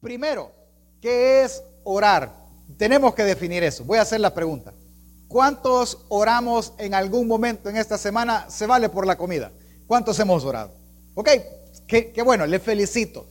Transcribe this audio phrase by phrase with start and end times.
[0.00, 0.52] Primero,
[1.00, 2.32] ¿qué es orar?
[2.76, 3.84] Tenemos que definir eso.
[3.84, 4.72] Voy a hacer la pregunta.
[5.26, 8.48] ¿Cuántos oramos en algún momento en esta semana?
[8.48, 9.50] Se vale por la comida.
[9.88, 10.72] ¿Cuántos hemos orado?
[11.14, 11.30] Ok,
[11.88, 13.26] qué, bueno, le felicito.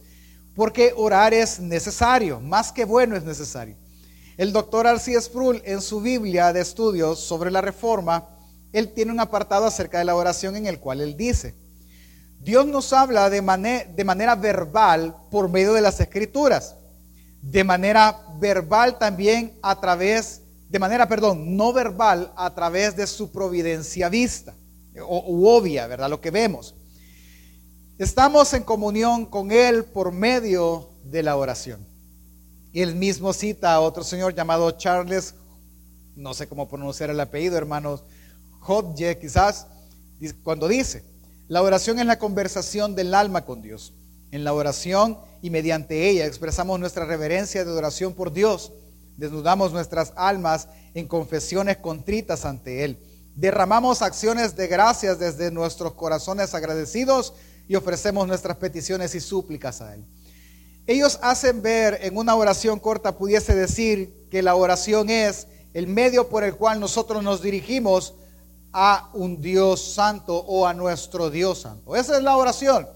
[0.56, 3.78] Porque orar es necesario, más que bueno es necesario.
[4.36, 8.28] El doctor Arcía Sproul en su Biblia de estudios sobre la reforma,
[8.74, 11.56] él tiene un apartado acerca de la oración en el cual él dice,
[12.40, 13.42] Dios nos habla de,
[13.96, 16.76] de manera verbal por medio de las escrituras,
[17.42, 23.32] de manera verbal también a través, de manera, perdón, no verbal a través de su
[23.32, 24.54] providencia vista,
[25.02, 26.10] o obvia, ¿verdad?
[26.10, 26.76] Lo que vemos.
[27.98, 31.86] Estamos en comunión con Él por medio de la oración.
[32.74, 35.34] Él mismo cita a otro señor llamado Charles,
[36.16, 38.04] no sé cómo pronunciar el apellido, hermanos,
[38.62, 39.66] Hodge quizás,
[40.44, 41.04] cuando dice,
[41.48, 43.94] la oración es la conversación del alma con Dios.
[44.32, 48.74] En la oración y mediante ella expresamos nuestra reverencia de adoración por Dios.
[49.16, 53.00] Desnudamos nuestras almas en confesiones contritas ante Él.
[53.36, 57.34] Derramamos acciones de gracias desde nuestros corazones agradecidos
[57.68, 60.04] y ofrecemos nuestras peticiones y súplicas a Él.
[60.86, 66.30] Ellos hacen ver en una oración corta, pudiese decir que la oración es el medio
[66.30, 68.16] por el cual nosotros nos dirigimos
[68.80, 71.96] a un Dios santo o a nuestro Dios santo.
[71.96, 72.88] Esa es la oración.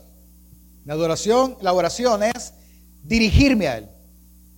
[0.85, 2.53] La adoración, la oración es
[3.03, 3.89] dirigirme a Él,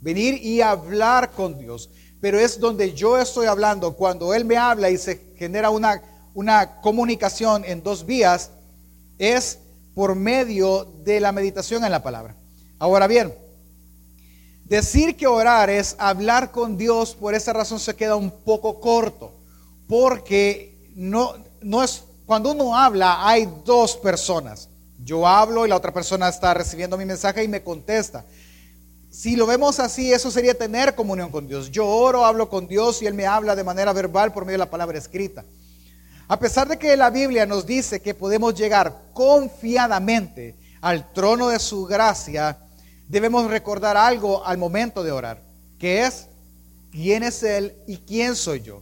[0.02, 1.90] venir y hablar con Dios.
[2.20, 6.02] Pero es donde yo estoy hablando, cuando Él me habla y se genera una,
[6.34, 8.52] una comunicación en dos vías,
[9.18, 9.60] es
[9.96, 12.36] por medio de la meditación en la palabra.
[12.80, 13.34] Ahora bien,
[14.66, 19.40] decir que orar es hablar con Dios, por esa razón se queda un poco corto,
[19.88, 24.70] porque no, no es, cuando uno habla hay dos personas.
[25.04, 28.26] Yo hablo y la otra persona está recibiendo mi mensaje y me contesta.
[29.12, 31.70] Si lo vemos así, eso sería tener comunión con Dios.
[31.70, 34.66] Yo oro, hablo con Dios y Él me habla de manera verbal por medio de
[34.66, 35.44] la palabra escrita.
[36.28, 41.60] A pesar de que la Biblia nos dice que podemos llegar confiadamente al trono de
[41.60, 42.58] su gracia,
[43.08, 45.42] debemos recordar algo al momento de orar,
[45.78, 46.28] que es
[46.92, 48.82] quién es Él y quién soy yo.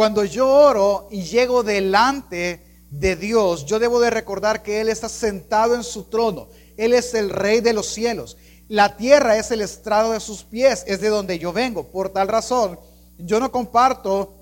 [0.00, 5.10] Cuando yo oro y llego delante de Dios, yo debo de recordar que Él está
[5.10, 6.48] sentado en su trono.
[6.78, 8.38] Él es el rey de los cielos.
[8.66, 11.88] La tierra es el estrado de sus pies, es de donde yo vengo.
[11.88, 12.80] Por tal razón,
[13.18, 14.32] yo no comparto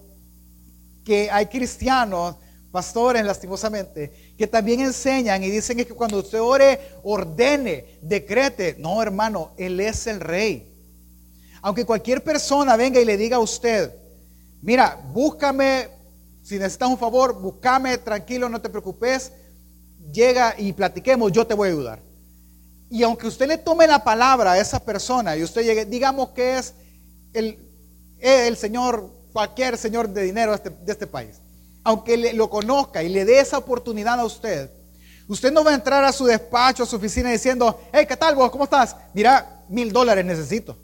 [1.04, 2.36] que hay cristianos,
[2.70, 8.76] pastores lastimosamente, que también enseñan y dicen que cuando usted ore, ordene, decrete.
[8.78, 10.72] No, hermano, Él es el rey.
[11.62, 13.97] Aunque cualquier persona venga y le diga a usted,
[14.62, 15.88] mira, búscame,
[16.42, 19.32] si necesitas un favor, búscame, tranquilo, no te preocupes,
[20.12, 22.02] llega y platiquemos, yo te voy a ayudar.
[22.90, 26.58] Y aunque usted le tome la palabra a esa persona y usted llegue, digamos que
[26.58, 26.74] es
[27.34, 27.58] el,
[28.18, 31.40] el señor cualquier señor de dinero de este, este país,
[31.84, 34.70] aunque le, lo conozca y le dé esa oportunidad a usted,
[35.28, 38.34] usted no va a entrar a su despacho, a su oficina diciendo, hey, ¿qué tal
[38.34, 38.50] vos?
[38.50, 38.96] ¿Cómo estás?
[39.12, 40.76] Mira, mil dólares necesito,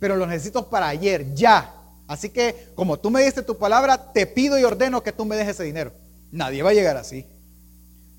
[0.00, 1.72] pero los necesito para ayer, ya.
[2.06, 5.36] Así que como tú me diste tu palabra, te pido y ordeno que tú me
[5.36, 5.92] dejes ese dinero.
[6.30, 7.26] Nadie va a llegar así.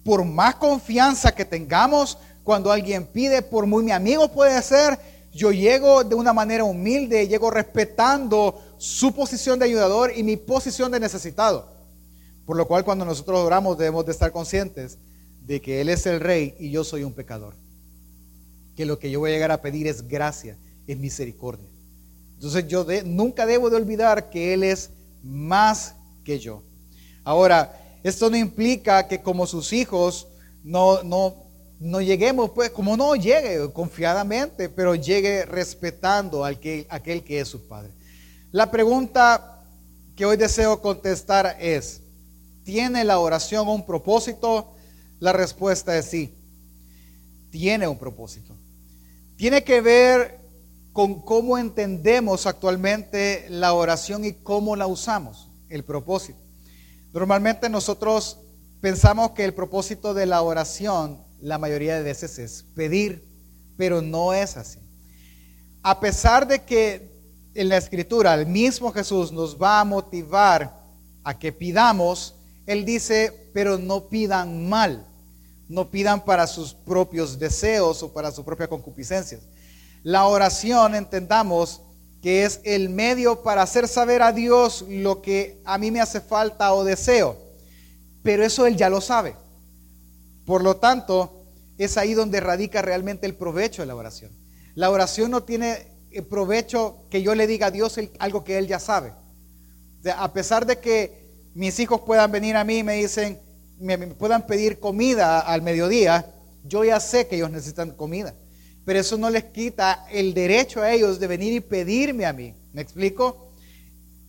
[0.03, 4.99] Por más confianza que tengamos, cuando alguien pide, por muy mi amigo puede ser,
[5.31, 10.91] yo llego de una manera humilde, llego respetando su posición de ayudador y mi posición
[10.91, 11.71] de necesitado.
[12.45, 14.97] Por lo cual cuando nosotros oramos debemos de estar conscientes
[15.45, 17.55] de que Él es el rey y yo soy un pecador.
[18.75, 21.67] Que lo que yo voy a llegar a pedir es gracia, es misericordia.
[22.43, 24.89] Entonces yo nunca debo de olvidar que Él es
[25.23, 25.95] más
[26.25, 26.61] que yo.
[27.23, 30.27] Ahora, esto no implica que como sus hijos
[30.61, 31.35] no, no,
[31.79, 37.47] no lleguemos, pues como no llegue confiadamente, pero llegue respetando al que, aquel que es
[37.47, 37.91] su Padre.
[38.51, 39.63] La pregunta
[40.13, 42.01] que hoy deseo contestar es,
[42.65, 44.69] ¿tiene la oración un propósito?
[45.21, 46.33] La respuesta es sí,
[47.51, 48.53] tiene un propósito.
[49.37, 50.42] Tiene que ver
[50.93, 56.39] con cómo entendemos actualmente la oración y cómo la usamos, el propósito.
[57.11, 58.37] Normalmente nosotros
[58.79, 63.27] pensamos que el propósito de la oración la mayoría de veces es pedir,
[63.75, 64.79] pero no es así.
[65.81, 67.11] A pesar de que
[67.53, 70.73] en la escritura el mismo Jesús nos va a motivar
[71.23, 72.35] a que pidamos,
[72.65, 75.05] Él dice, pero no pidan mal,
[75.67, 79.39] no pidan para sus propios deseos o para su propia concupiscencia.
[80.03, 81.81] La oración, entendamos,
[82.21, 86.21] que es el medio para hacer saber a Dios lo que a mí me hace
[86.21, 87.37] falta o deseo.
[88.21, 89.35] Pero eso Él ya lo sabe.
[90.45, 91.45] Por lo tanto,
[91.77, 94.31] es ahí donde radica realmente el provecho de la oración.
[94.75, 98.67] La oración no tiene eh, provecho que yo le diga a Dios algo que Él
[98.67, 99.13] ya sabe.
[100.15, 101.23] a pesar de que
[101.53, 103.39] mis hijos puedan venir a mí y me dicen,
[103.79, 106.25] me, puedan pedir comida al mediodía,
[106.63, 108.33] yo ya sé que ellos necesitan comida.
[108.85, 112.53] Pero eso no les quita el derecho a ellos de venir y pedirme a mí.
[112.73, 113.49] ¿Me explico?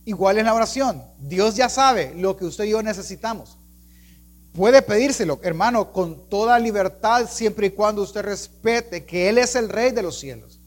[0.05, 1.03] Igual en la oración.
[1.19, 3.57] Dios ya sabe lo que usted y yo necesitamos.
[4.53, 9.67] Puede pedírselo, hermano, con toda libertad, siempre y cuando usted respete que Él es el
[9.67, 10.59] Rey de los cielos.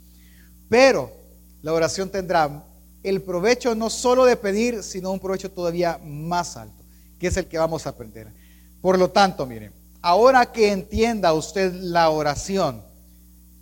[0.69, 1.11] Pero
[1.63, 2.65] la oración tendrá
[3.03, 6.85] el provecho no solo de pedir, sino un provecho todavía más alto,
[7.19, 8.29] que es el que vamos a aprender.
[8.83, 12.83] Por lo tanto, miren, ahora que entienda usted la oración,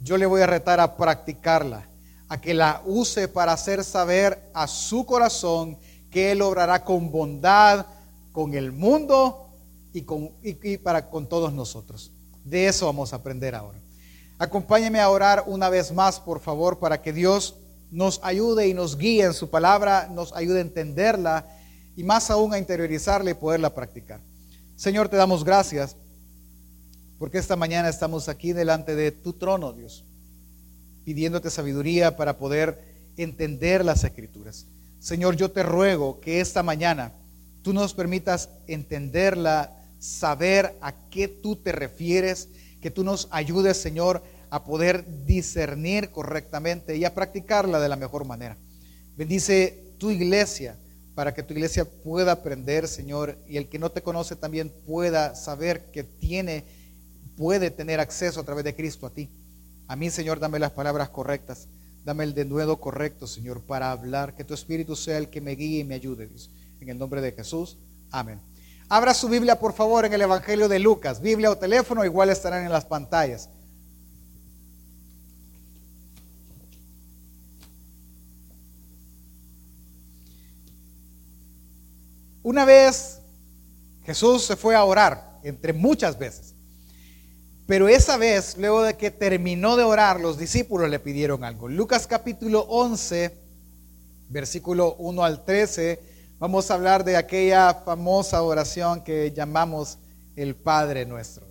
[0.03, 1.89] yo le voy a retar a practicarla,
[2.29, 5.79] a que la use para hacer saber a su corazón
[6.11, 7.87] que Él obrará con bondad
[8.33, 9.49] con el mundo
[9.95, 10.31] y, con,
[10.83, 12.13] para con todos nosotros.
[12.45, 13.79] De eso vamos a aprender ahora.
[14.39, 17.57] Acompáñeme a orar una vez más, por favor, para que Dios
[17.91, 21.47] nos ayude y nos guíe en su palabra, nos ayude a entenderla
[21.97, 24.21] y más aún a interiorizarla y poderla practicar.
[24.77, 25.97] Señor, te damos gracias
[27.19, 30.05] porque esta mañana estamos aquí delante de tu trono, Dios,
[31.05, 32.81] pidiéndote sabiduría para poder
[33.17, 34.67] entender las escrituras.
[35.01, 37.13] Señor, yo te ruego que esta mañana
[37.63, 42.49] tú nos permitas entenderla saber a qué tú te refieres,
[42.81, 48.25] que tú nos ayudes, Señor, a poder discernir correctamente y a practicarla de la mejor
[48.25, 48.57] manera.
[49.17, 50.77] Bendice tu iglesia
[51.15, 55.35] para que tu iglesia pueda aprender, Señor, y el que no te conoce también pueda
[55.35, 56.65] saber que tiene,
[57.37, 59.29] puede tener acceso a través de Cristo a ti.
[59.88, 61.69] A mí, Señor, dame las palabras correctas,
[62.05, 65.81] dame el denuedo correcto, Señor, para hablar, que tu Espíritu sea el que me guíe
[65.81, 66.50] y me ayude, Dios.
[66.81, 67.77] En el nombre de Jesús,
[68.11, 68.41] amén.
[68.88, 71.21] Abra su Biblia, por favor, en el Evangelio de Lucas.
[71.21, 73.49] Biblia o teléfono igual estarán en las pantallas.
[82.43, 83.19] Una vez
[84.05, 86.56] Jesús se fue a orar, entre muchas veces.
[87.67, 91.69] Pero esa vez, luego de que terminó de orar, los discípulos le pidieron algo.
[91.69, 93.37] Lucas capítulo 11,
[94.29, 99.97] versículo 1 al 13 Vamos a hablar de aquella famosa oración que llamamos
[100.37, 101.47] el Padre nuestro.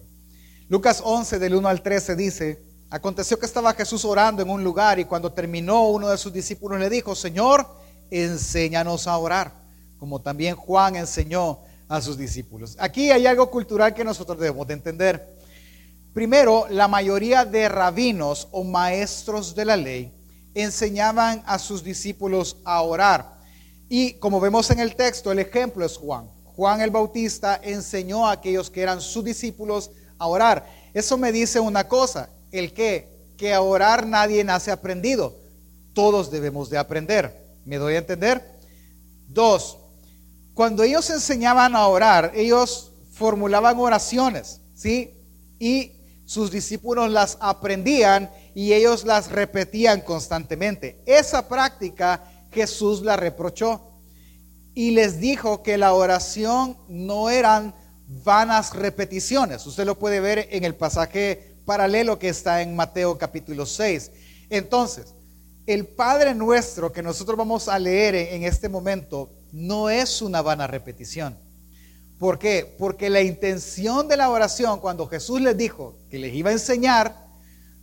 [0.69, 2.61] Lucas 11 del 1 al 13 dice,
[2.91, 6.79] aconteció que estaba Jesús orando en un lugar y cuando terminó uno de sus discípulos
[6.79, 7.65] le dijo, Señor,
[8.11, 9.53] enséñanos a orar,
[9.97, 12.77] como también Juan enseñó a sus discípulos.
[12.79, 15.34] Aquí hay algo cultural que nosotros debemos de entender.
[16.15, 20.13] Primero, la mayoría de rabinos o maestros de la ley
[20.53, 23.37] enseñaban a sus discípulos a orar.
[23.89, 26.31] Y como vemos en el texto, el ejemplo es Juan.
[26.55, 30.65] Juan el Bautista enseñó a aquellos que eran sus discípulos a orar.
[30.93, 35.35] Eso me dice una cosa, el que, que a orar nadie nace aprendido.
[35.93, 37.35] Todos debemos de aprender.
[37.65, 38.41] ¿Me doy a entender?
[39.27, 39.79] Dos,
[40.53, 45.11] cuando ellos enseñaban a orar, ellos formulaban oraciones, ¿sí?
[45.59, 45.94] Y
[46.25, 51.01] sus discípulos las aprendían y ellos las repetían constantemente.
[51.05, 53.81] Esa práctica Jesús la reprochó
[54.73, 57.75] y les dijo que la oración no eran
[58.07, 59.65] vanas repeticiones.
[59.65, 64.11] Usted lo puede ver en el pasaje paralelo que está en Mateo capítulo 6.
[64.49, 65.13] Entonces,
[65.65, 70.67] el Padre nuestro que nosotros vamos a leer en este momento no es una vana
[70.67, 71.44] repetición.
[72.19, 72.75] ¿Por qué?
[72.77, 77.25] Porque la intención de la oración, cuando Jesús les dijo que les iba a enseñar,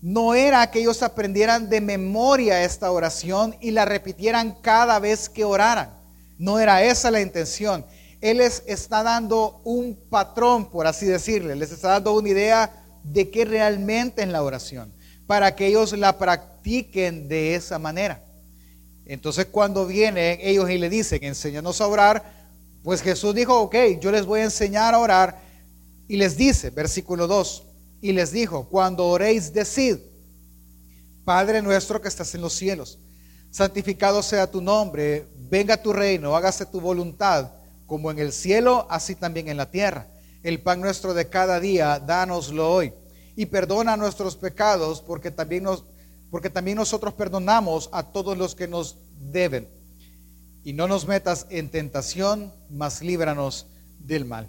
[0.01, 5.45] no era que ellos aprendieran de memoria esta oración y la repitieran cada vez que
[5.45, 5.91] oraran.
[6.39, 7.85] No era esa la intención.
[8.21, 13.31] Él les está dando un patrón, por así decirle, les está dando una idea de
[13.31, 14.93] qué realmente es la oración,
[15.27, 18.25] para que ellos la practiquen de esa manera.
[19.07, 22.42] Entonces cuando vienen ellos y le dicen, enséñanos a orar,
[22.83, 25.41] pues Jesús dijo, ok, yo les voy a enseñar a orar.
[26.09, 27.65] Y les dice, versículo 2,
[28.01, 29.99] y les dijo, cuando oréis, decid,
[31.25, 32.99] Padre nuestro que estás en los cielos,
[33.51, 37.53] santificado sea tu nombre, venga tu reino, hágase tu voluntad,
[37.87, 40.09] como en el cielo, así también en la tierra.
[40.43, 42.93] El pan nuestro de cada día, dánoslo hoy.
[43.37, 45.85] Y perdona nuestros pecados, porque también, nos,
[46.31, 48.97] porque también nosotros perdonamos a todos los que nos
[49.31, 49.69] deben.
[50.65, 53.67] Y no nos metas en tentación, mas líbranos
[53.99, 54.49] del mal.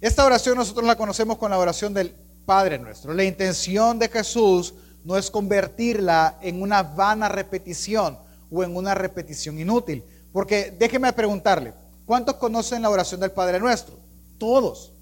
[0.00, 3.14] Esta oración nosotros la conocemos con la oración del Padre nuestro.
[3.14, 8.18] La intención de Jesús no es convertirla en una vana repetición
[8.50, 10.02] o en una repetición inútil.
[10.32, 11.74] Porque déjeme preguntarle,
[12.06, 13.98] ¿cuántos conocen la oración del Padre nuestro?
[14.38, 14.92] Todos.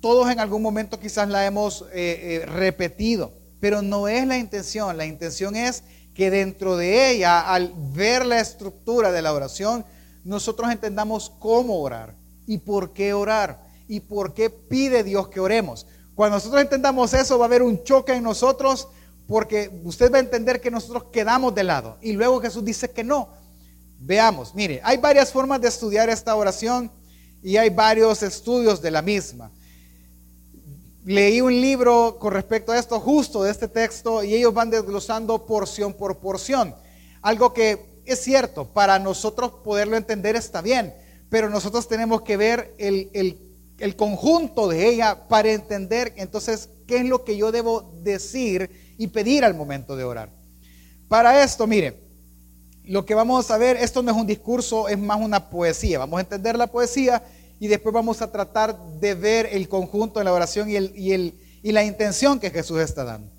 [0.00, 3.32] Todos en algún momento quizás la hemos eh, eh, repetido.
[3.60, 5.82] Pero no es la intención, la intención es
[6.20, 9.86] que dentro de ella, al ver la estructura de la oración,
[10.22, 12.14] nosotros entendamos cómo orar
[12.46, 15.86] y por qué orar y por qué pide Dios que oremos.
[16.14, 18.88] Cuando nosotros entendamos eso, va a haber un choque en nosotros
[19.26, 21.96] porque usted va a entender que nosotros quedamos de lado.
[22.02, 23.30] Y luego Jesús dice que no.
[23.98, 26.92] Veamos, mire, hay varias formas de estudiar esta oración
[27.42, 29.50] y hay varios estudios de la misma.
[31.10, 35.44] Leí un libro con respecto a esto justo de este texto y ellos van desglosando
[35.44, 36.72] porción por porción.
[37.20, 40.94] Algo que es cierto, para nosotros poderlo entender está bien,
[41.28, 43.10] pero nosotros tenemos que ver el,
[43.78, 49.08] el conjunto de ella para entender entonces qué es lo que yo debo decir y
[49.08, 50.30] pedir al momento de orar.
[51.08, 52.04] Para esto, mire,
[52.84, 55.98] lo que vamos a ver, esto no es un discurso, es más una poesía.
[55.98, 57.20] Vamos a entender la poesía
[57.60, 61.12] y después vamos a tratar de ver el conjunto de la oración y, el, y,
[61.12, 63.30] el, y la intención que Jesús está dando.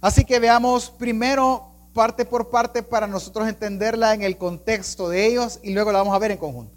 [0.00, 5.58] Así que veamos primero parte por parte para nosotros entenderla en el contexto de ellos
[5.62, 6.72] y luego la vamos a ver en conjunto.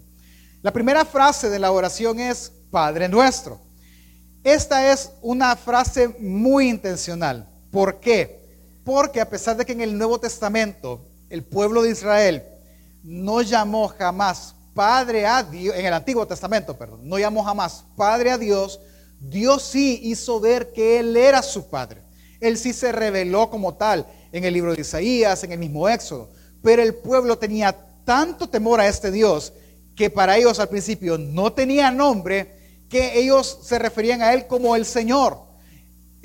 [0.63, 3.60] La primera frase de la oración es Padre nuestro.
[4.44, 7.48] Esta es una frase muy intencional.
[7.70, 8.39] ¿Por qué?
[8.84, 12.44] Porque a pesar de que en el Nuevo Testamento el pueblo de Israel
[13.04, 18.31] no llamó jamás Padre a Dios, en el Antiguo Testamento, perdón, no llamó jamás Padre
[18.31, 18.79] a Dios,
[19.19, 22.01] Dios sí hizo ver que Él era su Padre.
[22.39, 26.29] Él sí se reveló como tal en el libro de Isaías, en el mismo Éxodo.
[26.62, 29.51] Pero el pueblo tenía tanto temor a este Dios
[29.96, 34.75] que para ellos al principio no tenía nombre, que ellos se referían a Él como
[34.75, 35.48] el Señor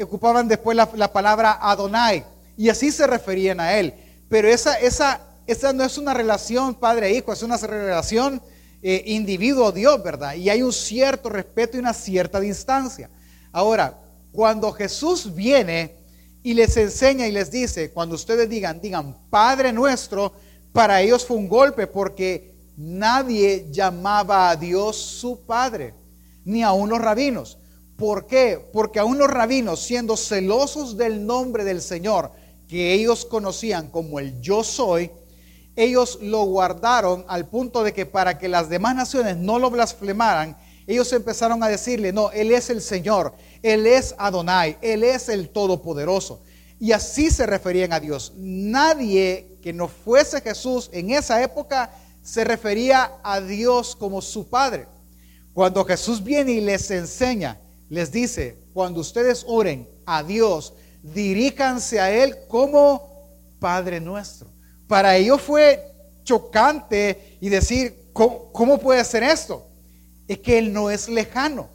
[0.03, 2.25] ocupaban después la, palabra Adonai
[2.57, 3.95] y así se referían a él.
[4.29, 8.41] Pero esa, esa, esa no es una relación padre-hijo, es una relación
[8.83, 10.35] eh, individuo-Dios, ¿verdad?
[10.35, 13.11] Y hay un cierto respeto y una cierta distancia.
[13.53, 13.99] Ahora,
[14.33, 15.95] cuando Jesús viene
[16.43, 20.33] y les enseña y les dice, cuando ustedes digan, digan Padre nuestro,
[20.73, 25.95] para ellos fue un golpe porque nadie llamaba a Dios su Padre,
[26.45, 27.59] ni a unos rabinos.
[27.97, 28.59] ¿Por qué?
[28.73, 32.33] Porque aún los rabinos, siendo celosos del nombre del Señor,
[32.67, 35.11] que ellos conocían como el yo soy,
[35.77, 40.57] ellos lo guardaron al punto de que para que las demás naciones no lo blasfemaran,
[40.87, 45.49] ellos empezaron a decirle, no, Él es el Señor, Él es Adonai, Él es el
[45.49, 46.43] Todopoderoso.
[46.81, 48.33] Y así se referían a Dios.
[48.37, 51.91] Nadie que no fuese Jesús en esa época
[52.23, 54.89] se refería a Dios como su Padre.
[55.55, 57.59] Cuando Jesús viene y les enseña
[57.93, 64.49] les dice, cuando ustedes oren a Dios, diríjanse a Él como Padre nuestro.
[64.93, 65.83] Para ellos fue
[66.23, 69.67] chocante y decir, ¿cómo, puede ser esto?
[70.29, 71.71] Es que Él no es lejano.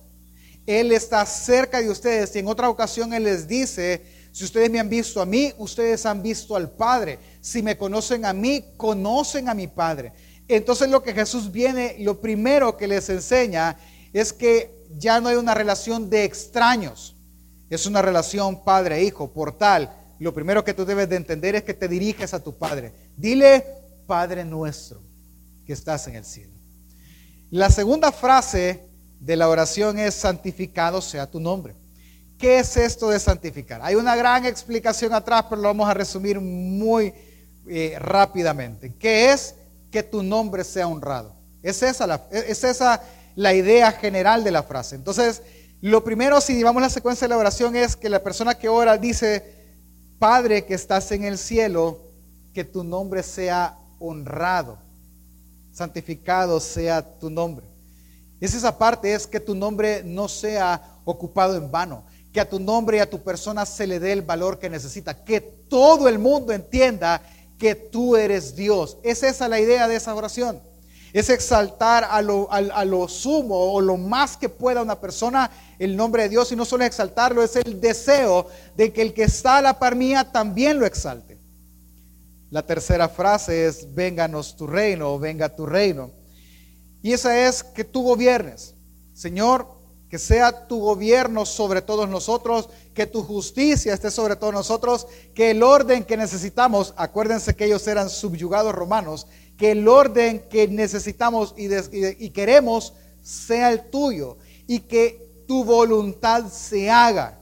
[0.68, 4.80] Él está cerca de ustedes y en otra ocasión Él les dice, si ustedes me
[4.80, 7.18] han visto a mí, ustedes han visto al Padre.
[7.42, 10.14] Si me conocen a mí, conocen a mi Padre.
[10.48, 13.80] Entonces lo que Jesús viene, lo primero que les enseña
[14.14, 17.16] es que ya no hay una relación de extraños,
[17.68, 19.34] es una relación padre-hijo.
[19.34, 22.58] Por tal, lo primero que tú debes de entender es que te diriges a tu
[22.58, 22.92] Padre.
[23.16, 23.66] Dile,
[24.06, 25.02] Padre nuestro,
[25.66, 26.54] que estás en el cielo.
[27.50, 28.88] La segunda frase
[29.20, 31.76] de la oración es, santificado sea tu nombre.
[32.38, 33.82] ¿Qué es esto de santificar?
[33.84, 37.14] Hay una gran explicación atrás, pero lo vamos a resumir muy
[37.68, 38.94] eh, rápidamente.
[39.00, 39.56] ¿Qué es
[39.92, 41.36] que tu nombre sea honrado?
[41.64, 43.02] Es esa, la, es esa
[43.36, 44.96] la idea general de la frase.
[44.96, 45.42] Entonces,
[45.82, 48.98] lo primero, si llevamos la secuencia de la oración, es que la persona que ora
[48.98, 49.57] dice,
[50.20, 52.00] Padre que estás en el cielo,
[52.54, 54.80] que tu nombre sea honrado,
[55.72, 57.66] santificado sea tu nombre.
[58.40, 62.60] Es esa parte, es que tu nombre no sea ocupado en vano, que a tu
[62.60, 66.18] nombre y a tu persona se le dé el valor que necesita, que todo el
[66.20, 67.22] mundo entienda
[67.60, 68.98] que tú eres Dios.
[69.04, 70.60] Es esa la idea de esa oración
[71.14, 72.50] es exaltar a lo,
[72.86, 76.66] lo, sumo o lo más que pueda una persona el nombre de Dios y no
[76.66, 80.80] solo exaltarlo, es el deseo de que el que está a la par mía también
[80.80, 81.38] lo exalte.
[82.50, 86.12] La tercera frase es, vénganos tu reino o venga tu reino.
[87.02, 88.74] Y esa es que tú gobiernes.
[89.14, 89.68] Señor,
[90.10, 95.52] que sea tu gobierno sobre todos nosotros, que tu justicia esté sobre todos nosotros, que
[95.52, 101.54] el orden que necesitamos, acuérdense que ellos eran subyugados romanos, que el orden que necesitamos
[101.58, 107.40] y, queremos sea el tuyo y que tu voluntad se haga.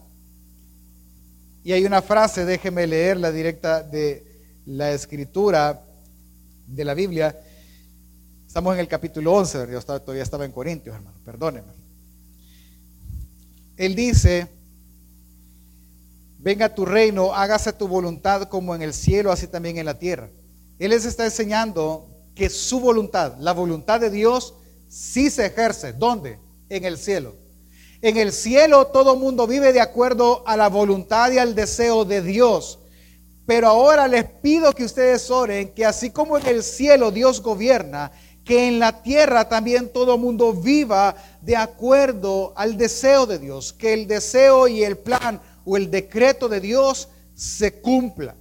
[1.64, 4.24] Y hay una frase, déjeme leer la directa de
[4.66, 5.84] la escritura
[6.68, 7.36] de la Biblia.
[8.46, 11.74] Estamos en el capítulo 11, yo todavía estaba en Corintios, hermano, perdónenme.
[13.76, 14.48] Él dice,
[16.38, 20.30] venga tu reino, hágase tu voluntad como en el cielo, así también en la tierra.
[20.78, 24.54] Él les está enseñando que su voluntad, la voluntad de Dios,
[24.88, 25.94] sí se ejerce.
[25.94, 26.38] ¿Dónde?
[26.70, 27.45] En el cielo.
[28.06, 32.22] En el cielo todo mundo vive de acuerdo a la voluntad y al deseo de
[32.22, 32.78] Dios.
[33.48, 38.12] Pero ahora les pido que ustedes oren que así como en el cielo Dios gobierna,
[38.44, 43.94] que en la tierra también todo mundo viva de acuerdo al deseo de Dios, que
[43.96, 48.36] el deseo y el plan o el decreto de Dios se cumpla.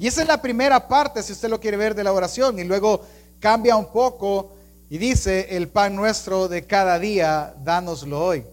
[0.00, 2.58] Y esa es la primera parte, si usted lo quiere ver, de la oración.
[2.58, 3.02] Y luego
[3.38, 4.50] cambia un poco
[4.88, 8.44] y dice, el pan nuestro de cada día, dánoslo hoy.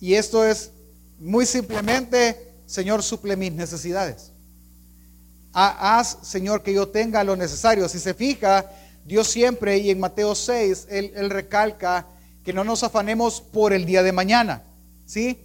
[0.00, 0.70] Y esto es
[1.18, 4.32] muy simplemente, Señor, suple mis necesidades.
[5.52, 7.88] Haz, Señor, que yo tenga lo necesario.
[7.88, 8.70] Si se fija,
[9.04, 12.06] Dios siempre, y en Mateo 6, Él, recalca
[12.42, 14.62] que no nos afanemos por el día de mañana.
[15.04, 15.38] ¿Sí?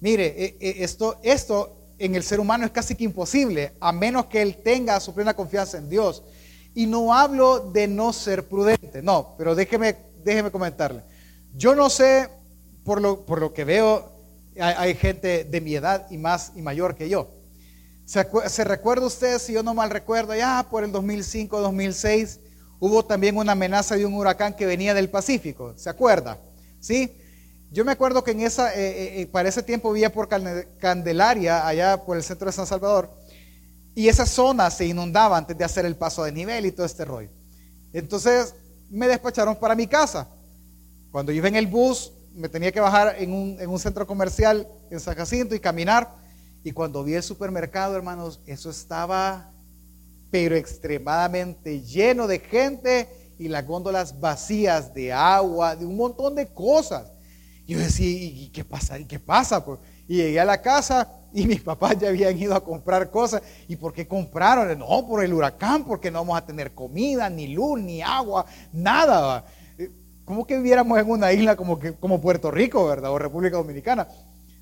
[0.00, 4.26] Mire, e, e, esto, esto en el ser humano es casi que imposible, a menos
[4.26, 6.22] que Él tenga su plena confianza en Dios.
[6.74, 11.02] Y no hablo de no ser prudente, no, pero déjeme, déjeme comentarle.
[11.56, 12.28] Yo no sé
[12.88, 14.10] por lo, que veo,
[14.58, 17.28] hay, gente de mi edad y más y mayor que yo.
[18.06, 22.40] ¿Se, recuerda usted, si yo no mal recuerdo, ya por el 2005, 2006,
[22.80, 25.74] hubo también una amenaza de un huracán que venía del Pacífico?
[25.76, 26.38] ¿Se acuerda?
[26.80, 27.12] ¿Sí?
[27.70, 30.26] Yo me acuerdo que en esa, eh, eh, eh, para ese tiempo vivía por
[30.78, 33.10] Candelaria, allá por el centro de San Salvador,
[33.94, 37.04] y esa zona se inundaba antes de hacer el paso de nivel y todo este
[37.04, 37.28] rollo.
[37.92, 38.54] Entonces
[38.88, 40.26] me despacharon para mi casa.
[41.10, 45.16] Cuando iba en el bus, me tenía que bajar en un, centro comercial en San
[45.16, 46.14] Jacinto y caminar.
[46.62, 49.50] Y cuando vi el supermercado, hermanos, eso estaba,
[50.30, 56.46] pero extremadamente lleno de gente y las góndolas vacías de agua, de un montón de
[56.46, 57.10] cosas.
[57.66, 58.98] Y yo decía, ¿y qué pasa?
[58.98, 59.64] ¿Y qué pasa?
[59.64, 63.42] Pues, y llegué a la casa y mis papás ya habían ido a comprar cosas.
[63.66, 64.78] ¿Y por qué compraron?
[64.78, 69.44] No, por el huracán, porque no vamos a tener comida, ni luz, ni agua, nada
[70.28, 73.10] como que viviéramos en una isla como, que, como Puerto Rico, ¿verdad?
[73.10, 74.06] O República Dominicana.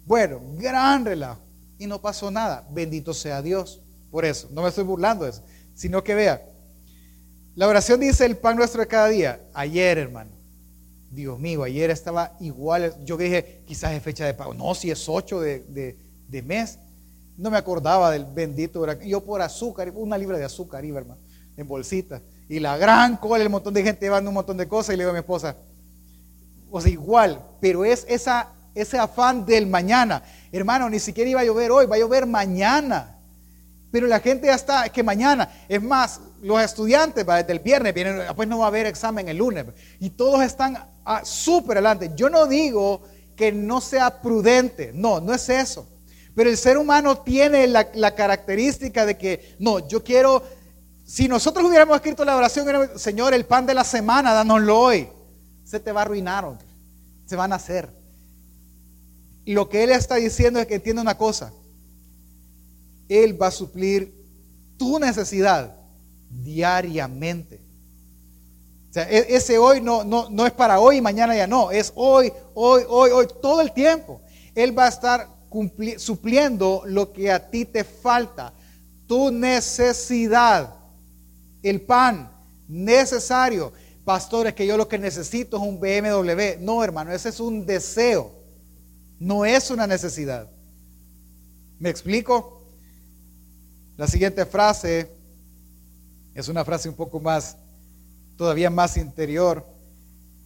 [0.05, 1.41] Bueno, gran relajo.
[1.77, 2.65] Y no pasó nada.
[2.71, 3.83] Bendito sea Dios.
[4.13, 5.43] Por eso, no me estoy burlando de eso.
[5.75, 6.41] Sino que vea,
[7.57, 9.41] la oración dice el pan nuestro de cada día.
[9.55, 10.31] Ayer, hermano.
[11.11, 12.95] Dios mío, ayer estaba igual.
[13.05, 14.55] Yo dije, quizás es fecha de pago.
[14.55, 15.97] No, si es 8 de,
[16.29, 16.79] de, mes.
[17.37, 21.21] No me acordaba del bendito Yo por azúcar, una libra de azúcar iba, hermano,
[21.57, 24.95] en bolsita y la gran cola, el montón de gente llevando un montón de cosas,
[24.95, 25.57] y le digo a mi esposa,
[26.71, 30.23] o sea, igual, pero es esa, ese afán del mañana.
[30.53, 33.19] Hermano, ni siquiera iba a llover hoy, va a llover mañana.
[33.91, 38.23] Pero la gente ya está, que mañana, es más, los estudiantes desde el viernes vienen,
[38.35, 39.65] pues no va a haber examen el lunes.
[40.01, 40.79] Y todos están
[41.25, 42.13] súper adelante.
[42.15, 43.03] Yo no digo
[43.37, 45.89] que no sea prudente, no, no es eso.
[46.35, 50.43] Pero el ser humano tiene la característica de que, no, yo quiero
[51.07, 52.67] si nosotros hubiéramos escrito la oración,
[52.97, 55.09] Señor, el pan de la semana, danoslo hoy,
[55.63, 56.59] se te va a arruinar,
[57.27, 57.89] se van a hacer.
[59.45, 61.53] Lo que Él está diciendo es que entienda una cosa,
[63.09, 64.13] Él va a suplir
[64.77, 65.77] tu necesidad
[66.29, 67.61] diariamente.
[68.93, 72.33] E-, ese hoy no, no, no es para hoy y mañana ya no, es hoy,
[72.53, 74.21] hoy, hoy, hoy, todo el tiempo.
[74.57, 75.29] Él va a estar
[75.99, 78.53] supliendo lo que a ti te falta,
[79.07, 80.76] tu necesidad
[81.63, 82.31] el pan
[82.69, 83.73] necesario.
[84.05, 86.61] Pastores, que yo lo que necesito es un BMW.
[86.61, 88.33] No, hermano, ese es un deseo.
[89.19, 90.49] No es una necesidad.
[91.79, 92.63] ¿Me explico?
[93.97, 95.11] La siguiente frase
[96.35, 97.57] es una frase un poco más,
[98.37, 99.65] todavía más interior.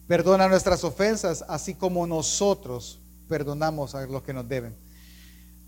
[0.07, 4.75] Perdona nuestras ofensas, así como nosotros perdonamos a los que nos deben.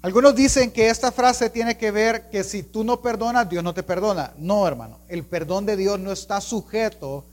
[0.04, 3.74] Algunos dicen que esta frase tiene que ver que si tú no perdonas, Dios no
[3.74, 4.34] te perdona.
[4.38, 7.24] No, hermano, el perdón de Dios no está sujeto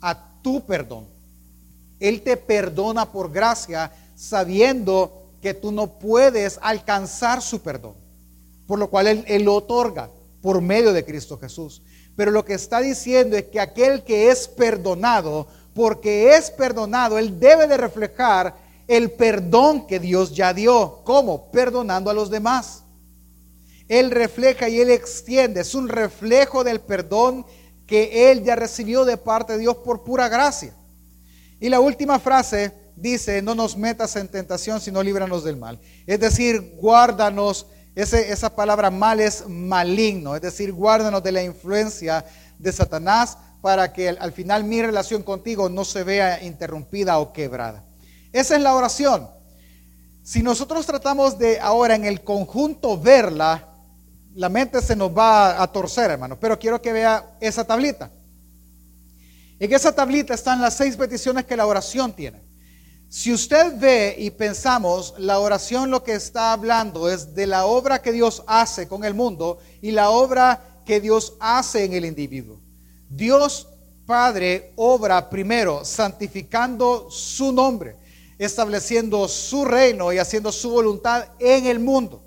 [0.00, 1.06] a tu perdón.
[2.00, 7.92] Él te perdona por gracia sabiendo que tú no puedes alcanzar su perdón,
[8.66, 10.08] por lo cual Él, lo otorga
[10.40, 11.82] por medio de Cristo Jesús.
[12.16, 17.38] Pero lo que está diciendo es que aquel que es perdonado, porque es perdonado, Él
[17.38, 21.00] debe de reflejar el perdón que Dios ya dio.
[21.04, 21.50] ¿Cómo?
[21.50, 22.82] Perdonando a los demás.
[23.88, 25.60] Él refleja y él extiende.
[25.60, 27.46] Es un reflejo del perdón
[27.86, 30.74] que él ya recibió de parte de Dios por pura gracia.
[31.60, 35.78] Y la última frase dice, no nos metas en tentación, sino líbranos del mal.
[36.06, 42.24] Es decir, guárdanos, esa palabra mal es maligno, es decir, guárdanos de la influencia
[42.58, 47.84] de Satanás para que al final mi relación contigo no se vea interrumpida o quebrada.
[48.34, 49.30] Esa es la oración.
[50.24, 53.68] Si nosotros tratamos de ahora en el conjunto verla,
[54.34, 56.36] la mente se nos va a torcer, hermano.
[56.40, 58.10] Pero quiero que vea esa tablita.
[59.60, 62.42] En esa tablita están las seis peticiones que la oración tiene.
[63.08, 68.02] Si usted ve y pensamos, la oración lo que está hablando es de la obra
[68.02, 72.60] que Dios hace con el mundo y la obra que Dios hace en el individuo.
[73.08, 73.68] Dios
[74.06, 77.96] Padre obra primero santificando su nombre,
[78.38, 82.22] estableciendo su reino y haciendo su voluntad en el mundo.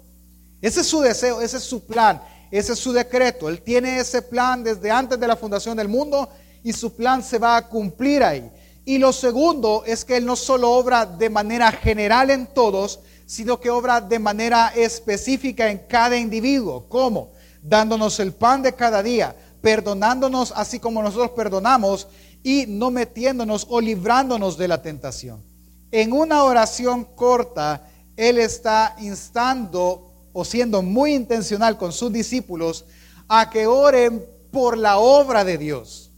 [0.62, 3.50] Ese es su deseo, ese es su plan, ese es su decreto.
[3.50, 6.30] Él tiene ese plan desde antes de la fundación del mundo
[6.64, 8.50] y su plan se va a cumplir ahí.
[8.86, 13.60] Y lo segundo es que Él no solo obra de manera general en todos, sino
[13.60, 16.86] que obra de manera específica en cada individuo.
[16.88, 17.32] ¿Cómo?
[17.62, 22.08] Dándonos el pan de cada día, perdonándonos así como nosotros perdonamos
[22.44, 25.47] y no metiéndonos o librándonos de la tentación.
[25.92, 32.86] En una oración corta, Él está instando o siendo muy intencional con sus discípulos
[33.28, 36.12] a que oren por la obra de Dios.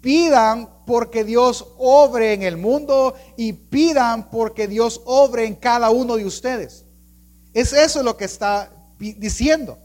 [0.00, 6.16] Pidan porque Dios obre en el mundo y pidan porque Dios obre en cada uno
[6.16, 6.84] de ustedes.
[7.52, 9.78] Es eso lo que está diciendo.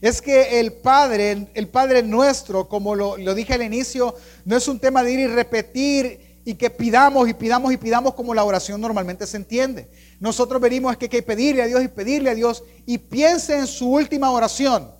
[0.00, 4.66] Es que el Padre, el Padre nuestro, como lo, lo dije al inicio, no es
[4.66, 8.44] un tema de ir y repetir y que pidamos y pidamos y pidamos como la
[8.44, 9.90] oración normalmente se entiende.
[10.18, 13.66] Nosotros venimos que hay que pedirle a Dios y pedirle a Dios y piense en
[13.66, 14.90] su última oración.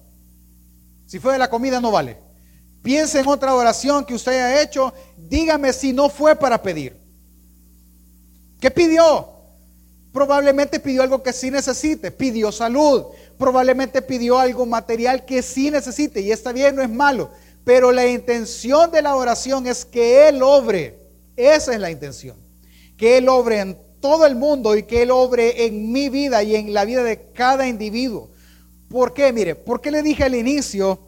[1.07, 2.19] Si fue de la comida no vale.
[2.83, 4.93] Piense en otra oración que usted haya hecho.
[5.17, 6.97] Dígame si no fue para pedir.
[8.61, 9.29] ¿Qué pidió?
[10.13, 12.11] Probablemente pidió algo que sí necesite.
[12.11, 13.07] Pidió salud.
[13.39, 16.21] Probablemente pidió algo material que sí necesite.
[16.21, 17.31] Y está bien, no es malo.
[17.65, 21.00] Pero la intención de la oración es que Él obre
[21.41, 22.37] esa es la intención.
[22.97, 26.57] Que Él obre en todo el mundo y que Él obre en mi vida y
[26.57, 28.31] en la vida de cada individuo.
[28.89, 29.33] ¿Por qué?
[29.33, 30.99] Mire, ¿por qué le dije al inicio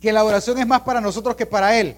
[0.00, 1.96] que la oración es más para nosotros que para Él?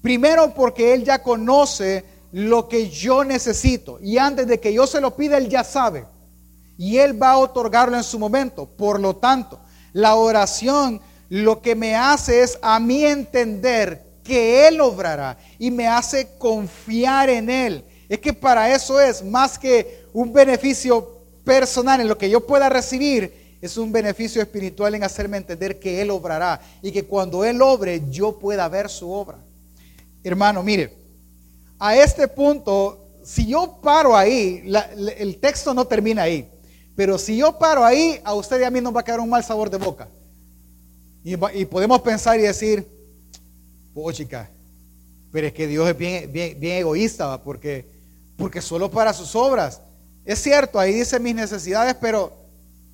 [0.00, 5.00] Primero porque Él ya conoce lo que yo necesito y antes de que yo se
[5.00, 6.06] lo pida, Él ya sabe.
[6.78, 8.66] Y Él va a otorgarlo en su momento.
[8.66, 9.60] Por lo tanto,
[9.92, 15.88] la oración lo que me hace es a mí entender que Él obrará y me
[15.88, 17.84] hace confiar en Él.
[18.08, 22.68] Es que para eso es más que un beneficio personal en lo que yo pueda
[22.68, 27.60] recibir, es un beneficio espiritual en hacerme entender que Él obrará y que cuando Él
[27.60, 29.38] obre yo pueda ver su obra.
[30.22, 30.94] Hermano, mire,
[31.76, 34.62] a este punto, si yo paro ahí,
[35.18, 36.48] el texto no termina ahí,
[36.94, 39.28] pero si yo paro ahí, a usted y a mí nos va a quedar un
[39.28, 40.06] mal sabor de boca.
[41.24, 42.99] Y, y podemos pensar y decir,
[43.94, 44.50] Oh, chica,
[45.32, 47.86] pero es que Dios es bien, egoísta, porque,
[48.36, 49.80] porque solo para sus obras.
[50.24, 52.32] Es cierto, ahí dice mis necesidades, pero,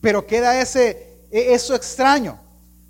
[0.00, 2.38] pero queda ese, e, eso extraño.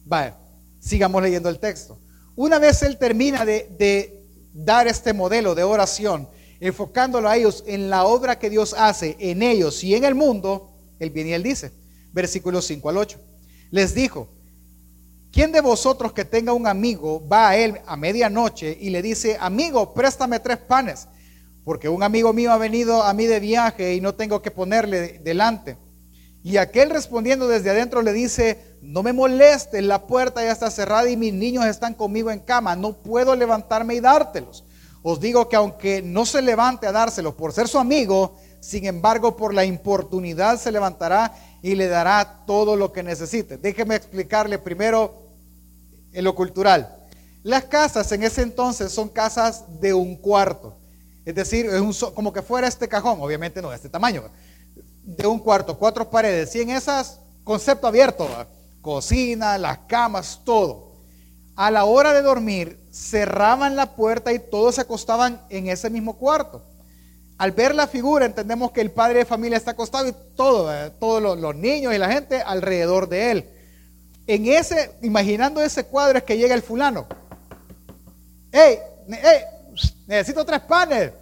[0.04, 0.36] Vaya,
[0.80, 1.98] sigamos leyendo el texto.
[2.34, 6.28] Una vez él termina de, de dar este modelo de oración,
[6.60, 10.70] enfocándolo a ellos en la obra que Dios hace en ellos y en el mundo,
[10.98, 11.72] él viene y él dice,
[12.12, 13.18] versículos 5 al 8,
[13.70, 14.28] les dijo,
[15.36, 19.36] ¿Quién de vosotros que tenga un amigo va a él a medianoche y le dice,
[19.38, 21.08] amigo, préstame tres panes?
[21.62, 25.20] Porque un amigo mío ha venido a mí de viaje y no tengo que ponerle
[25.22, 25.76] delante.
[26.42, 31.10] Y aquel respondiendo desde adentro le dice, no me molestes, la puerta ya está cerrada
[31.10, 34.64] y mis niños están conmigo en cama, no puedo levantarme y dártelos.
[35.02, 39.36] Os digo que aunque no se levante a dárselos por ser su amigo, sin embargo
[39.36, 43.58] por la importunidad se levantará y le dará todo lo que necesite.
[43.58, 45.25] Déjeme explicarle primero
[46.16, 46.96] en lo cultural.
[47.42, 50.74] Las casas en ese entonces son casas de un cuarto.
[51.26, 54.24] Es decir, es un, como que fuera este cajón, obviamente no de este tamaño,
[55.04, 56.56] de un cuarto, cuatro paredes.
[56.56, 58.26] Y en esas, concepto abierto,
[58.80, 60.94] cocina, las camas, todo.
[61.54, 66.16] A la hora de dormir, cerraban la puerta y todos se acostaban en ese mismo
[66.16, 66.64] cuarto.
[67.36, 71.38] Al ver la figura, entendemos que el padre de familia está acostado y todo, todos
[71.38, 73.50] los niños y la gente alrededor de él.
[74.26, 77.06] En ese, imaginando ese cuadro es que llega el fulano.
[78.50, 78.78] ¡Ey!
[79.08, 79.40] ¡Ey!
[80.06, 81.12] Necesito tres panes.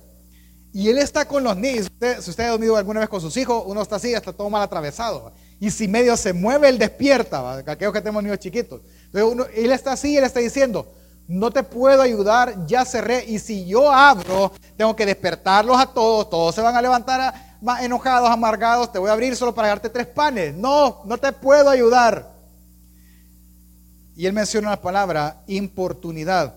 [0.72, 1.86] Y él está con los niños.
[2.20, 4.62] si usted ha dormido alguna vez con sus hijos, uno está así, está todo mal
[4.62, 5.32] atravesado.
[5.60, 7.58] Y si medio se mueve, él despierta.
[7.58, 8.80] Aquellos que tenemos niños chiquitos.
[9.12, 10.92] Entonces él está así, él está diciendo,
[11.28, 13.24] no te puedo ayudar, ya cerré.
[13.24, 16.28] Y si yo abro, tengo que despertarlos a todos.
[16.28, 17.32] Todos se van a levantar
[17.80, 18.90] enojados, amargados.
[18.90, 20.54] Te voy a abrir solo para darte tres panes.
[20.54, 22.33] No, no te puedo ayudar.
[24.16, 26.54] Y él menciona la palabra importunidad.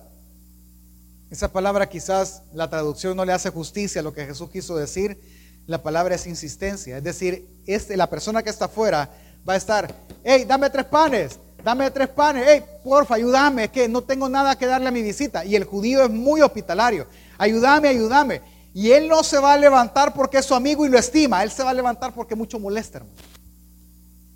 [1.29, 5.19] Esa palabra quizás la traducción no le hace justicia a lo que Jesús quiso decir,
[5.65, 6.97] La palabra es insistencia.
[6.97, 9.09] Es decir, este, la persona que está afuera
[9.47, 9.93] va a estar,
[10.23, 14.57] hey, dame tres panes, dame tres panes, hey, porfa, ayúdame, es que no tengo nada
[14.57, 15.43] que darle a mi visita.
[15.43, 18.41] Y el judío es muy hospitalario, ayúdame, ayúdame.
[18.73, 21.51] Y él no se va a levantar porque es su amigo y lo estima, él
[21.51, 23.36] se va a levantar porque mucho molesta, hermano.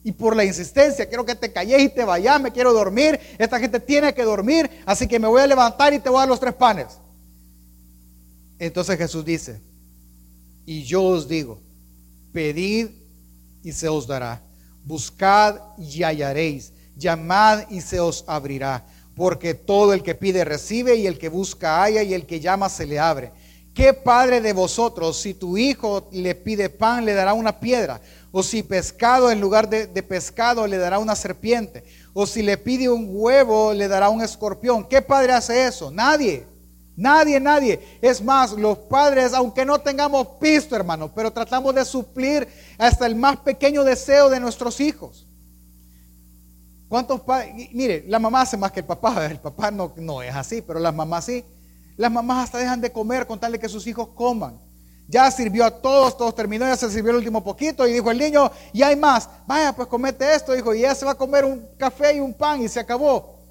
[0.04, 3.60] Y por la insistencia, quiero que te calles y te vayas, me quiero dormir, esta
[3.60, 6.30] gente tiene que dormir, así que me voy a levantar y te voy a dar
[6.30, 6.88] los tres panes.
[8.58, 9.62] Entonces Jesús dice,
[10.66, 11.60] y yo os digo,
[12.32, 12.88] pedid
[13.64, 14.42] y se os dará,
[14.86, 18.86] buscad y hallaréis, llamad y se os abrirá,
[19.16, 22.70] porque todo el que pide recibe y el que busca halla y el que llama
[22.70, 23.32] se le abre.
[23.74, 28.02] ¿Qué padre de vosotros, si tu hijo le pide pan, le dará una piedra?
[28.32, 31.84] O si pescado en lugar de, pescado le dará una serpiente.
[32.14, 34.88] O si le pide un huevo, le dará un escorpión.
[34.88, 35.92] ¿Qué padre hace eso?
[35.92, 36.48] Nadie.
[36.96, 37.98] Nadie, nadie.
[38.02, 43.16] Es más, los padres, aunque no tengamos pisto, hermano, pero tratamos de suplir hasta el
[43.16, 45.28] más pequeño deseo de nuestros hijos.
[46.88, 47.70] ¿Cuántos padres?
[47.74, 49.26] Mire, la mamá hace más que el papá.
[49.32, 51.44] El papá no, no es así, pero las mamás sí.
[51.98, 54.60] Las mamás hasta dejan de comer con tal de que sus hijos coman.
[55.08, 58.18] Ya sirvió a todos, todos terminó, ya se sirvió el último poquito y dijo el
[58.18, 59.28] niño, y hay más.
[59.46, 62.34] Vaya, pues comete esto, dijo, y ya se va a comer un café y un
[62.34, 63.42] pan y se acabó.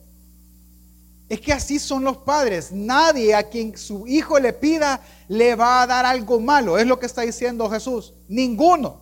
[1.31, 2.73] Es que así son los padres.
[2.73, 6.77] Nadie a quien su hijo le pida le va a dar algo malo.
[6.77, 8.15] Es lo que está diciendo Jesús.
[8.29, 9.01] Ninguno.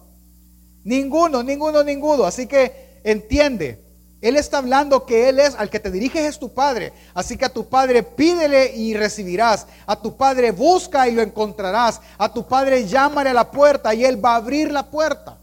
[0.84, 2.24] Ninguno, ninguno, ninguno.
[2.24, 3.87] Así que entiende.
[4.20, 6.92] Él está hablando que Él es, al que te diriges es tu Padre.
[7.14, 9.66] Así que a tu Padre pídele y recibirás.
[9.86, 12.00] A tu Padre busca y lo encontrarás.
[12.16, 15.38] A tu Padre llámale a la puerta y Él va a abrir la puerta.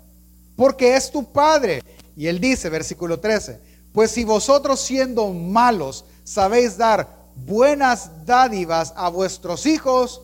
[0.57, 1.81] Porque es tu Padre.
[2.17, 3.59] Y Él dice, versículo 13,
[3.93, 10.21] pues si vosotros siendo malos sabéis dar buenas dádivas a vuestros hijos,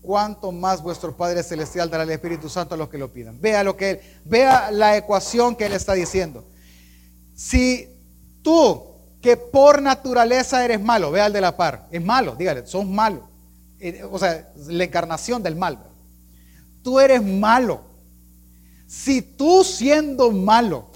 [0.00, 3.40] cuánto más vuestro Padre Celestial dará el Espíritu Santo a los que lo pidan.
[3.40, 6.44] Vea lo que Él, vea la ecuación que Él está diciendo.
[7.34, 7.88] Si
[8.42, 8.82] tú,
[9.20, 13.28] que por naturaleza eres malo, ve al de la par, es malo, dígale, sos malo.
[13.80, 15.78] Eh, o sea, la encarnación del mal.
[16.82, 17.82] Tú eres malo.
[18.86, 20.86] Si tú siendo malo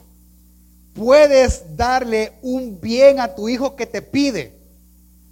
[0.95, 4.59] puedes darle un bien a tu hijo que te pide,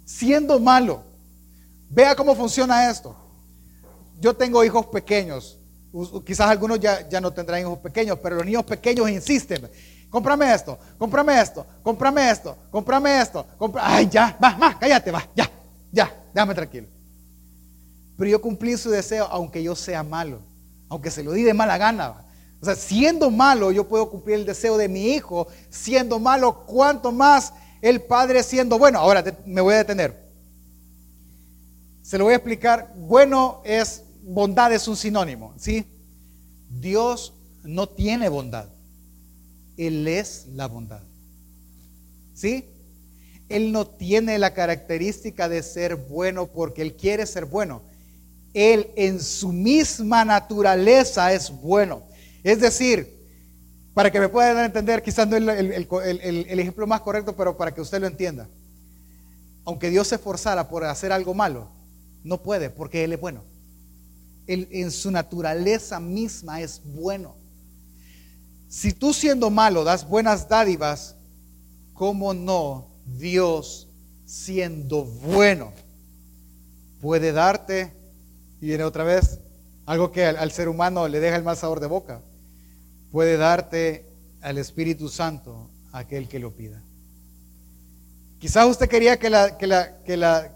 [0.05, 1.03] siendo malo,
[1.89, 3.15] vea cómo funciona esto.
[4.19, 5.57] Yo tengo hijos pequeños,
[6.25, 9.69] quizás algunos ya, ya no tendrán hijos pequeños, pero los niños pequeños insisten.
[10.09, 13.45] Cómprame esto, cómprame esto, cómprame esto, cómprame esto.
[13.79, 15.49] Ay, ya, va, va, cállate, va, ya,
[15.91, 16.87] ya, déjame tranquilo.
[18.17, 20.39] Pero yo cumplí su deseo aunque yo sea malo,
[20.89, 22.23] aunque se lo di de mala gana.
[22.61, 27.11] O sea, siendo malo yo puedo cumplir el deseo de mi hijo, siendo malo, cuanto
[27.11, 28.99] más el padre siendo bueno.
[28.99, 30.25] Ahora me voy a detener.
[32.01, 32.93] Se lo voy a explicar.
[32.95, 35.85] Bueno es, bondad es un sinónimo, ¿sí?
[36.69, 38.67] Dios no tiene bondad.
[39.77, 41.01] Él es la bondad.
[42.33, 42.65] ¿Sí?
[43.49, 47.81] Él no tiene la característica de ser bueno porque Él quiere ser bueno.
[48.53, 52.03] Él en su misma naturaleza es bueno.
[52.43, 53.17] Es decir,
[53.93, 57.81] para que me puedan entender, quizás no es el, ejemplo más correcto, pero para que
[57.81, 58.47] usted lo entienda.
[59.65, 61.69] Aunque Dios se esforzara por hacer algo malo,
[62.23, 63.43] no puede porque Él es bueno.
[64.45, 67.36] Él en su naturaleza misma es bueno.
[68.67, 71.15] Si tú siendo malo das buenas dádivas,
[71.93, 73.87] ¿cómo no Dios
[74.25, 75.71] siendo bueno
[77.01, 77.93] puede darte,
[78.59, 79.39] y viene otra vez,
[79.85, 82.21] algo que al, ser humano le deja el mal sabor de boca,
[83.11, 84.05] puede darte
[84.41, 86.81] al Espíritu Santo aquel que lo pida?
[88.39, 90.51] Quizás usted quería que la, que la, que la,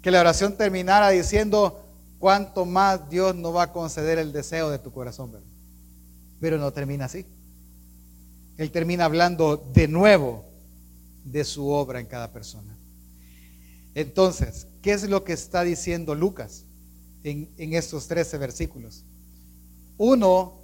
[0.00, 1.84] que la oración terminara diciendo,
[2.18, 5.32] cuánto más Dios no va a conceder el deseo de tu corazón,
[6.40, 7.26] pero no termina así.
[8.60, 10.44] Él termina hablando de nuevo
[11.24, 12.76] de su obra en cada persona.
[13.94, 16.66] Entonces, ¿qué es lo que está diciendo Lucas
[17.24, 19.02] en, estos 13 versículos?
[19.96, 20.60] Uno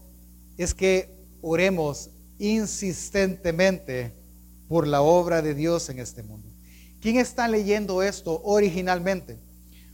[0.58, 1.08] es que
[1.40, 4.12] oremos insistentemente
[4.68, 6.50] por la obra de Dios en este mundo.
[7.00, 9.38] ¿Quién está leyendo esto originalmente?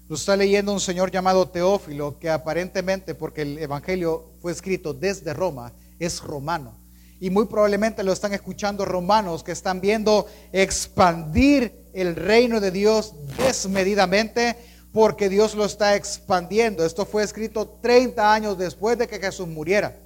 [0.09, 5.33] Lo está leyendo un señor llamado Teófilo, que aparentemente, porque el Evangelio fue escrito desde
[5.33, 6.82] Roma, es romano
[7.23, 13.15] y muy probablemente lo están escuchando romanos que están viendo expandir el reino de Dios
[13.39, 14.57] desmedidamente
[14.93, 16.85] porque Dios lo está expandiendo.
[16.85, 19.97] Esto fue escrito 30 años después de que Jesús muriera.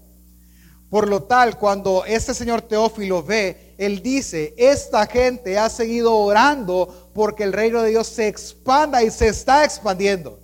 [0.90, 7.10] Por lo tal, cuando este señor Teófilo ve, él dice, esta gente ha seguido orando
[7.14, 10.38] porque el reino de Dios se expanda y se está expandiendo.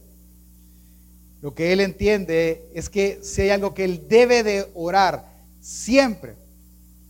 [1.42, 5.26] Lo que él entiende es que si hay algo que él debe de orar
[5.60, 6.40] siempre,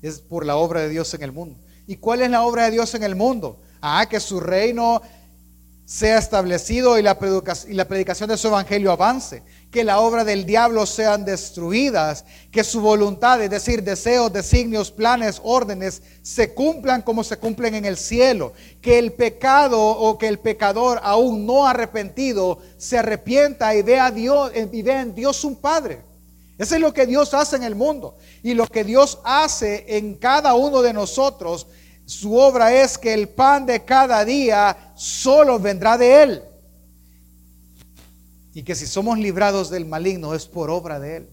[0.03, 1.59] es por la obra de Dios en el mundo.
[1.87, 3.61] ¿Y cuál es la obra de Dios en el mundo?
[3.81, 5.01] Ah, que su reino
[5.85, 11.25] sea establecido y la, predicación de su evangelio avance, que la obra del diablo sean
[11.25, 17.75] destruidas, que su voluntad, es decir, deseos, designios, planes, órdenes, se cumplan como se cumplen
[17.75, 23.75] en el cielo, que el pecado o que el pecador aún no arrepentido se arrepienta
[23.75, 26.12] y vea a Dios y vea en Dios un Padre.
[26.59, 30.15] Eso es lo que Dios hace en el mundo y lo que Dios hace en
[30.15, 31.67] cada uno de nosotros
[32.05, 36.43] su obra es que el pan de cada día solo vendrá de Él.
[38.55, 41.29] Y que si somos librados del maligno es por obra de Él.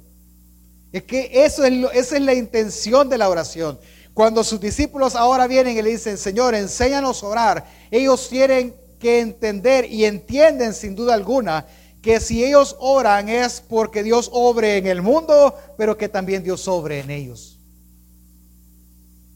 [0.92, 3.80] Es que eso es esa es la intención de la oración.
[4.14, 9.20] Cuando sus discípulos ahora vienen y le dicen, Señor, enséñanos a orar, ellos tienen que
[9.20, 11.66] entender y entienden sin duda alguna
[12.02, 16.68] que si ellos oran es porque Dios obre en el mundo, pero que también Dios
[16.68, 17.60] obre en ellos.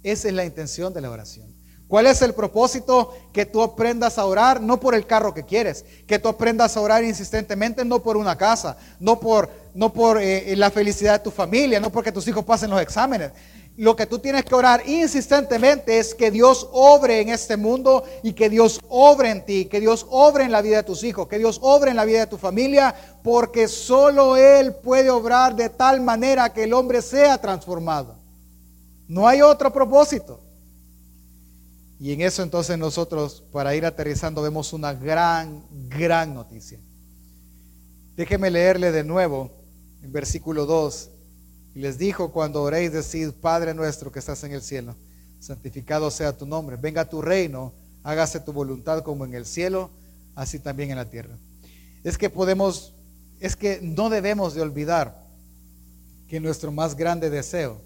[0.01, 1.53] Esa es la intención de la oración.
[1.87, 3.13] ¿Cuál es el propósito?
[3.31, 6.81] Que tú aprendas a orar no por el carro que quieres, que tú aprendas a
[6.81, 11.31] orar insistentemente no por una casa, no por, no por eh, la felicidad de tu
[11.31, 13.31] familia, no porque tus hijos pasen los exámenes.
[13.75, 18.33] Lo que tú tienes que orar insistentemente es que Dios obre en este mundo y
[18.33, 21.39] que Dios obre en ti, que Dios obre en la vida de tus hijos, que
[21.39, 26.01] Dios obre en la vida de tu familia, porque solo Él puede obrar de tal
[26.01, 28.15] manera que el hombre sea transformado.
[29.07, 30.39] No hay otro propósito.
[31.99, 36.79] Y en eso entonces nosotros, para ir aterrizando, vemos una gran, gran noticia.
[38.15, 39.49] Déjeme leerle de nuevo
[40.03, 41.09] en versículo 2.
[41.75, 44.95] Y les dijo, cuando oréis, decid, Padre nuestro que estás en el cielo,
[45.39, 49.89] santificado sea tu nombre, venga tu reino, hágase tu voluntad como en el cielo,
[50.35, 51.35] así también en la tierra.
[52.03, 52.93] Es que podemos,
[53.39, 55.23] es que no debemos de olvidar
[56.27, 57.81] que nuestro más grande deseo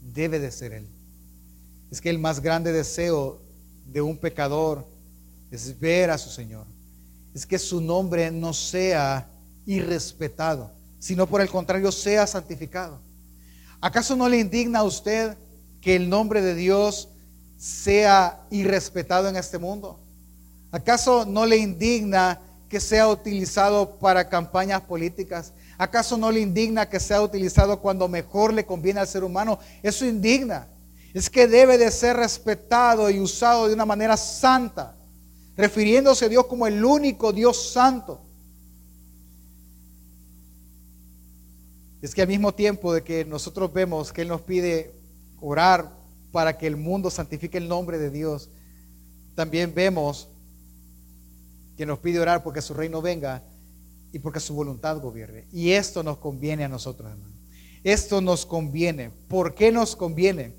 [0.00, 0.86] debe de ser Él.
[1.90, 3.40] Es que el más grande deseo
[3.86, 4.86] de un pecador
[5.50, 6.66] es ver a su Señor.
[7.34, 9.28] Es que su nombre no sea
[9.66, 12.98] irrespetado, sino por el contrario sea santificado.
[13.84, 15.36] ¿Acaso no le indigna a usted
[15.82, 17.10] que el nombre de Dios
[17.58, 20.00] sea irrespetado en este mundo?
[20.72, 25.52] ¿Acaso no le indigna que sea utilizado para campañas políticas?
[25.76, 29.58] ¿Acaso no le indigna que sea utilizado cuando mejor le conviene al ser humano?
[29.82, 30.66] Eso indigna.
[31.12, 34.96] Es que debe de ser respetado y usado de una manera santa,
[35.58, 38.22] refiriéndose a Dios como el único Dios santo.
[42.04, 44.92] Es que al mismo tiempo de que nosotros vemos que Él nos pide
[45.40, 45.90] orar
[46.32, 48.50] para que el mundo santifique el nombre de Dios,
[49.34, 50.28] también vemos
[51.78, 53.42] que nos pide orar porque su reino venga
[54.12, 55.46] y porque su voluntad gobierne.
[55.50, 57.32] Y esto nos conviene a nosotros, hermano.
[57.82, 59.10] Esto nos conviene.
[59.26, 60.52] ¿Por qué nos conviene?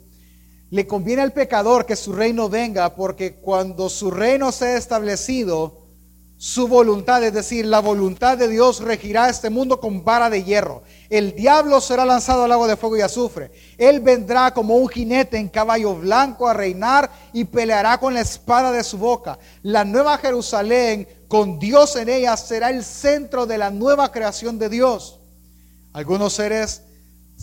[0.71, 5.84] Le conviene al pecador que su reino venga porque cuando su reino sea establecido,
[6.37, 10.83] su voluntad, es decir, la voluntad de Dios regirá este mundo con vara de hierro.
[11.09, 13.51] El diablo será lanzado al lago de fuego y azufre.
[13.77, 18.73] Él vendrá como un jinete en caballo blanco a reinar y peleará con la espada
[18.73, 19.39] de su boca.
[19.61, 24.67] La nueva Jerusalén, con Dios en ella, será el centro de la nueva creación de
[24.67, 25.19] Dios.
[25.93, 26.81] Algunos seres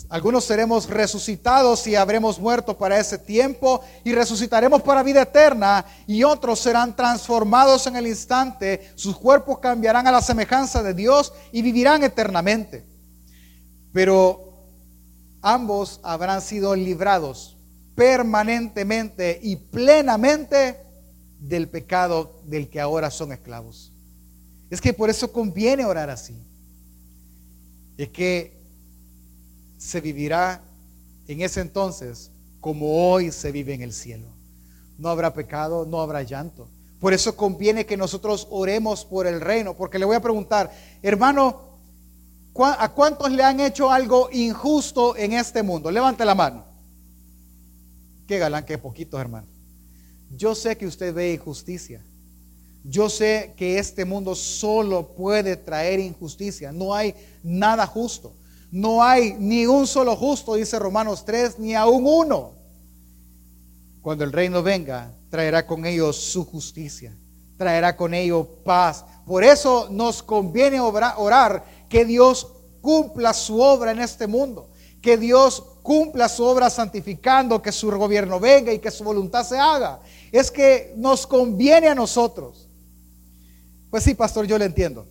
[0.09, 6.23] algunos seremos resucitados y habremos muerto para ese tiempo y resucitaremos para vida eterna y
[6.23, 11.61] otros serán transformados en el instante, sus cuerpos cambiarán a la semejanza de Dios y
[11.61, 12.85] vivirán eternamente.
[13.91, 14.53] Pero
[15.41, 17.57] ambos habrán sido librados
[17.95, 20.77] permanentemente y plenamente
[21.39, 23.91] del pecado del que ahora son esclavos.
[24.69, 26.35] Es que por eso conviene orar así.
[27.97, 28.62] Es que
[29.83, 30.61] se vivirá
[31.27, 34.27] en ese entonces como hoy se vive en el cielo.
[34.97, 36.69] No habrá pecado, no habrá llanto.
[37.01, 41.59] Por eso conviene que nosotros oremos por el reino, porque le voy a preguntar, hermano,
[42.55, 45.91] ¿a cuántos le han hecho algo injusto en este mundo?
[45.91, 46.63] Levante la mano.
[48.25, 49.47] Qué galán, qué poquitos, hermano.
[50.31, 52.01] Yo sé que usted ve injusticia.
[52.85, 56.71] Yo sé que este mundo solo puede traer injusticia.
[56.71, 58.33] No hay nada justo.
[58.73, 62.53] No hay ni un solo justo, dice Romanos 3, ni aún uno.
[64.01, 67.15] Cuando el reino venga, traerá con ellos su justicia,
[67.55, 69.05] traerá con ellos paz.
[69.27, 72.47] Por eso nos conviene orar que Dios
[72.81, 74.67] cumpla su obra en este mundo,
[75.03, 79.59] que Dios cumpla su obra santificando, que su gobierno venga y que su voluntad se
[79.59, 79.99] haga.
[80.31, 82.67] Es que nos conviene a nosotros.
[83.91, 85.05] Pues sí, pastor, yo le entiendo.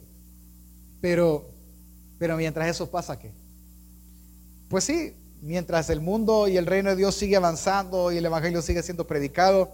[1.00, 1.44] Pero
[2.18, 3.30] Pero mientras eso pasa, ¿qué?
[4.72, 5.12] Pues sí,
[5.42, 9.06] mientras el mundo y el reino de Dios sigue avanzando y el Evangelio sigue siendo
[9.06, 9.70] predicado,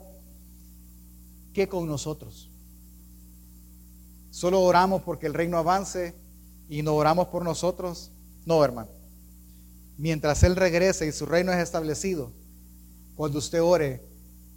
[1.53, 2.51] ¿qué con nosotros?
[4.33, 6.17] Solo oramos porque el reino avance
[6.69, 8.11] y no oramos por nosotros.
[8.45, 8.89] No, hermano.
[9.99, 12.33] Mientras Él regrese y su reino es establecido,
[13.15, 14.03] cuando usted ore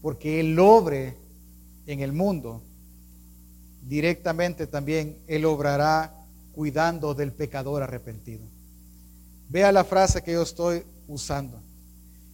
[0.01, 1.17] porque Él obre
[1.85, 2.63] en el mundo,
[3.83, 6.15] directamente también Él obrará
[6.55, 8.50] cuidando del pecador arrepentido.
[9.51, 11.59] Vea la frase que yo estoy usando.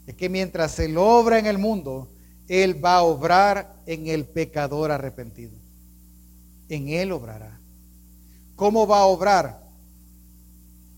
[0.06, 2.08] Es que mientras Él obra en el mundo,
[2.48, 5.54] Él va a obrar en el pecador arrepentido.
[6.70, 7.60] En Él obrará.
[8.56, 9.60] ¿Cómo va a obrar?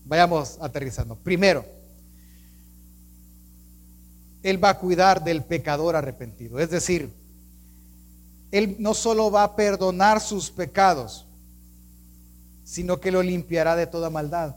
[0.04, 1.16] Vayamos aterrizando.
[1.16, 1.64] Primero,
[4.42, 6.58] Él va a cuidar del pecador arrepentido.
[6.58, 7.10] Es decir,
[8.50, 11.26] Él no solo va a perdonar sus pecados,
[12.62, 14.54] sino que lo limpiará de toda maldad.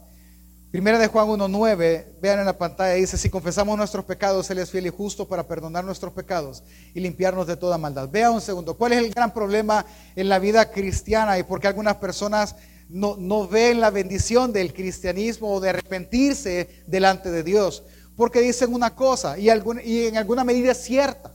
[0.74, 4.72] Primera de Juan 1.9, vean en la pantalla, dice, si confesamos nuestros pecados, Él es
[4.72, 8.08] fiel y justo para perdonar nuestros pecados y limpiarnos de toda maldad.
[8.08, 11.68] Vea un segundo, ¿cuál es el gran problema en la vida cristiana y por qué
[11.68, 12.56] algunas personas
[12.88, 17.84] no, no ven la bendición del cristianismo o de arrepentirse delante de Dios?
[18.16, 21.32] Porque dicen una cosa y, en alguna medida es cierta.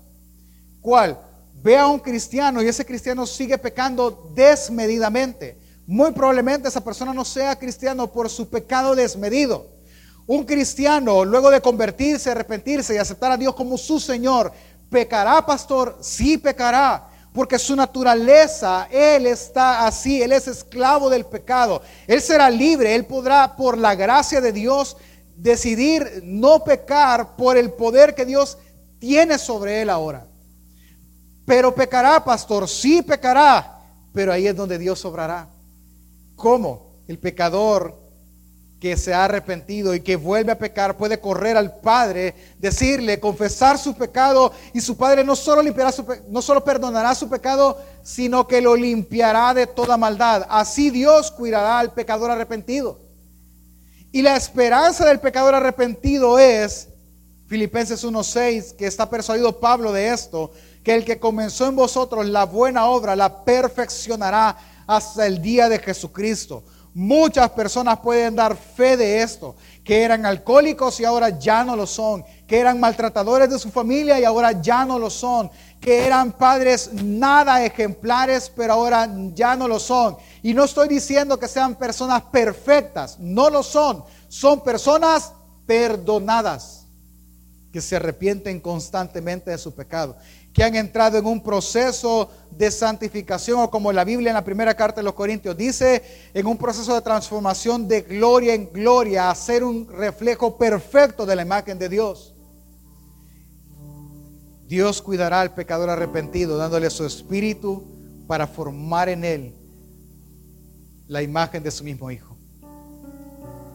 [0.81, 1.17] ¿Cuál?
[1.63, 5.57] Ve a un cristiano y ese cristiano sigue pecando desmedidamente
[5.89, 9.71] muy probablemente esa persona no sea cristiano por su pecado desmedido.
[10.27, 14.51] Un cristiano, luego de convertirse, arrepentirse y aceptar a Dios como su Señor,
[14.91, 15.97] ¿pecará, pastor?
[15.99, 21.81] Sí pecará, porque su naturaleza, Él está así, Él es esclavo del pecado.
[22.05, 24.95] Él será libre, Él podrá, por la gracia de Dios,
[25.37, 28.59] decidir no pecar por el poder que Dios
[28.99, 30.27] tiene sobre Él ahora.
[31.45, 33.79] Pero pecará, pastor, sí pecará,
[34.13, 35.49] pero ahí es donde Dios obrará.
[36.39, 36.95] ¿Cómo?
[37.07, 37.95] El pecador
[38.79, 43.77] que se ha arrepentido y que vuelve a pecar puede correr al Padre, decirle, confesar
[43.77, 48.47] su pecado y su Padre no solo limpiará su no solo perdonará su pecado, sino
[48.47, 50.45] que lo limpiará de toda maldad.
[50.49, 52.97] Así Dios cuidará al pecador arrepentido.
[54.13, 56.87] Y la esperanza del pecador arrepentido es
[57.47, 60.51] Filipenses 1:6, que está persuadido Pablo de esto,
[60.85, 64.55] que el que comenzó en vosotros la buena obra la perfeccionará
[64.89, 66.63] hasta el día de Jesucristo.
[66.95, 71.85] Muchas personas pueden dar fe de esto, que eran alcohólicos y ahora ya no lo
[71.85, 76.31] son, que eran maltratadores de su familia y ahora ya no lo son, que eran
[76.31, 80.17] padres nada ejemplares pero ahora ya no lo son.
[80.41, 85.33] Y no estoy diciendo que sean personas perfectas, no lo son, son personas
[85.67, 86.87] perdonadas,
[87.71, 90.15] que se arrepienten constantemente de su pecado
[90.59, 94.75] que han entrado en un proceso de santificación o como la Biblia en la primera
[94.75, 96.03] carta de los Corintios dice,
[96.33, 101.37] en un proceso de transformación de gloria en gloria, a ser un reflejo perfecto de
[101.37, 102.35] la imagen de Dios.
[104.67, 107.81] Dios cuidará al pecador arrepentido, dándole su espíritu
[108.27, 109.55] para formar en él
[111.07, 112.35] la imagen de su mismo Hijo.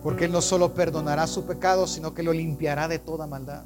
[0.02, 3.64] Porque Él no solo perdonará su pecado, sino que lo limpiará de toda maldad.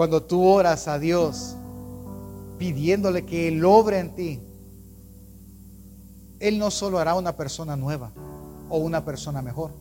[0.00, 1.56] Cuando tú oras a Dios
[2.56, 4.40] pidiéndole que Él obre en ti,
[6.38, 8.10] Él no solo hará una persona nueva
[8.70, 9.72] o una persona mejor,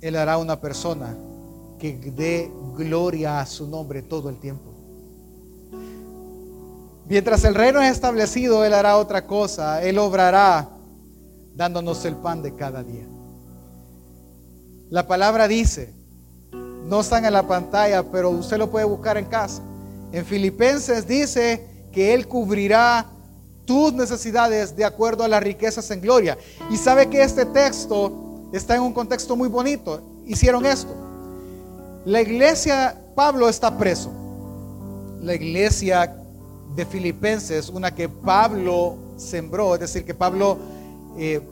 [0.00, 1.16] Él hará una persona
[1.80, 4.70] que dé gloria a su nombre todo el tiempo.
[7.08, 9.82] Mientras el reino es establecido, Él hará otra cosa.
[9.82, 10.68] Él obrará
[11.56, 13.08] dándonos el pan de cada día.
[14.90, 15.97] La palabra dice
[16.88, 19.62] no están en la pantalla, pero usted lo puede buscar en casa.
[20.10, 21.62] En Filipenses dice
[21.92, 23.06] que Él cubrirá
[23.66, 26.38] tus necesidades de acuerdo a las riquezas en gloria.
[26.70, 30.00] Y sabe que este texto está en un contexto muy bonito.
[30.26, 30.94] Hicieron esto.
[32.06, 34.10] La iglesia, Pablo está preso.
[35.20, 36.16] La iglesia
[36.74, 40.56] de Filipenses, una que Pablo sembró, es decir, que Pablo
[41.18, 41.42] eh,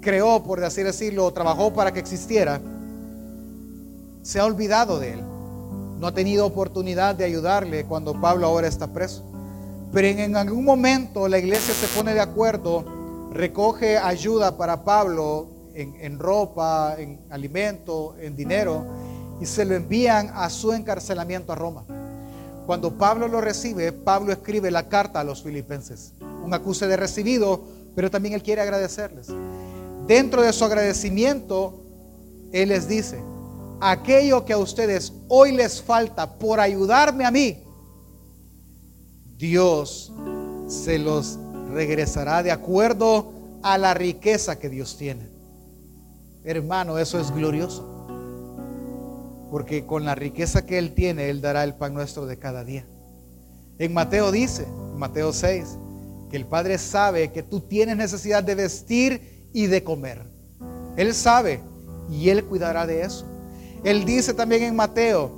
[0.00, 2.60] creó, por así decirlo, trabajó para que existiera
[4.28, 5.20] se ha olvidado de él.
[5.98, 9.24] No ha tenido oportunidad de ayudarle cuando Pablo ahora está preso.
[9.90, 12.84] Pero en, algún momento la iglesia se pone de acuerdo,
[13.32, 18.84] recoge ayuda para Pablo en, en ropa, en alimento, en dinero,
[19.40, 21.86] y se lo envían a su encarcelamiento a Roma.
[22.66, 26.12] Cuando Pablo lo recibe, Pablo escribe la carta a los filipenses,
[26.44, 27.64] un acuse de recibido,
[27.96, 29.28] pero también él quiere agradecerles.
[30.06, 31.82] Dentro de su agradecimiento,
[32.52, 33.22] él les dice,
[33.80, 37.62] aquello que a ustedes hoy les falta por ayudarme a mí,
[39.36, 40.12] Dios
[40.66, 41.38] se los
[41.72, 45.28] regresará de acuerdo a la riqueza que Dios tiene.
[46.44, 47.86] Hermano, eso es glorioso.
[49.50, 52.86] Porque con la riqueza que Él tiene, Él dará el pan nuestro de cada día.
[53.78, 54.66] En Mateo dice,
[54.96, 55.78] Mateo 6,
[56.30, 60.22] que el Padre sabe que tú tienes necesidad de vestir y de comer.
[60.96, 61.60] Él sabe
[62.10, 63.24] y Él cuidará de eso.
[63.84, 65.30] Él dice también en Mateo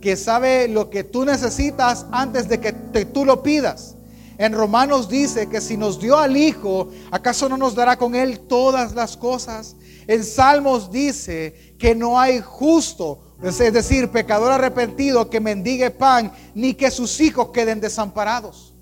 [0.00, 2.72] que sabe lo que tú necesitas antes de que
[3.06, 3.96] tú lo pidas.
[4.38, 8.40] En Romanos dice que si nos dio al Hijo, ¿acaso no nos dará con Él
[8.40, 9.76] todas las cosas?
[10.06, 16.74] En Salmos dice que no hay justo, es decir, pecador arrepentido que mendigue pan, ni
[16.74, 18.74] que sus hijos queden desamparados.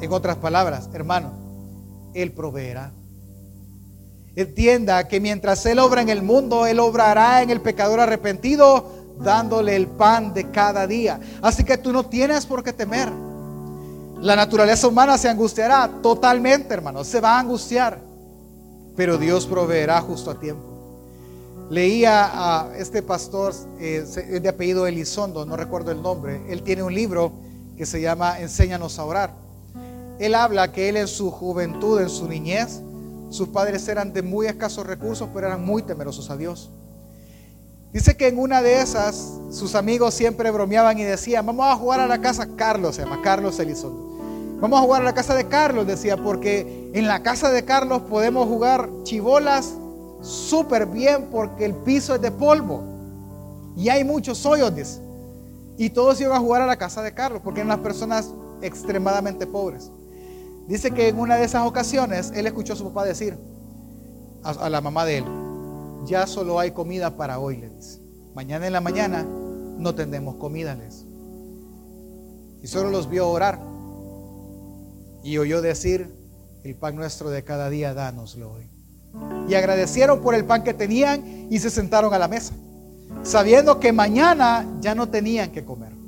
[0.00, 1.32] En otras palabras, hermano,
[2.14, 2.92] Él proveerá.
[4.36, 9.76] Entienda que mientras Él obra en el mundo, Él obrará en el pecador arrepentido, dándole
[9.76, 11.20] el pan de cada día.
[11.42, 13.10] Así que tú no tienes por qué temer.
[14.20, 17.98] La naturaleza humana se angustiará totalmente, hermano, se va a angustiar,
[18.94, 20.70] pero Dios proveerá justo a tiempo.
[21.70, 24.04] Leía a este pastor eh,
[24.42, 27.32] de apellido Elizondo, no recuerdo el nombre, él tiene un libro
[27.78, 29.34] que se llama Enséñanos a orar.
[30.18, 32.82] Él habla que él en su juventud, en su niñez,
[33.30, 36.70] sus padres eran de muy escasos recursos, pero eran muy temerosos a Dios.
[37.92, 42.00] Dice que en una de esas sus amigos siempre bromeaban y decían, vamos a jugar
[42.00, 44.10] a la casa Carlos, se llama Carlos Elizondo.
[44.60, 48.02] Vamos a jugar a la casa de Carlos, decía, porque en la casa de Carlos
[48.02, 49.72] podemos jugar chivolas
[50.20, 52.84] súper bien porque el piso es de polvo
[53.76, 55.00] y hay muchos hoyos.
[55.78, 59.46] Y todos iban a jugar a la casa de Carlos porque eran las personas extremadamente
[59.46, 59.90] pobres.
[60.70, 63.36] Dice que en una de esas ocasiones él escuchó a su papá decir
[64.44, 65.24] a, la mamá de él,
[66.06, 68.00] ya solo hay comida para hoy, le dice.
[68.36, 71.04] Mañana en la mañana no tendremos comida, les.
[72.62, 73.58] Y solo los vio orar.
[75.24, 76.14] Y oyó decir,
[76.62, 78.70] el pan nuestro de cada día, dánoslo hoy.
[79.48, 82.54] Y agradecieron por el pan que tenían y se sentaron a la mesa,
[83.24, 85.99] sabiendo que mañana ya no tenían que comer.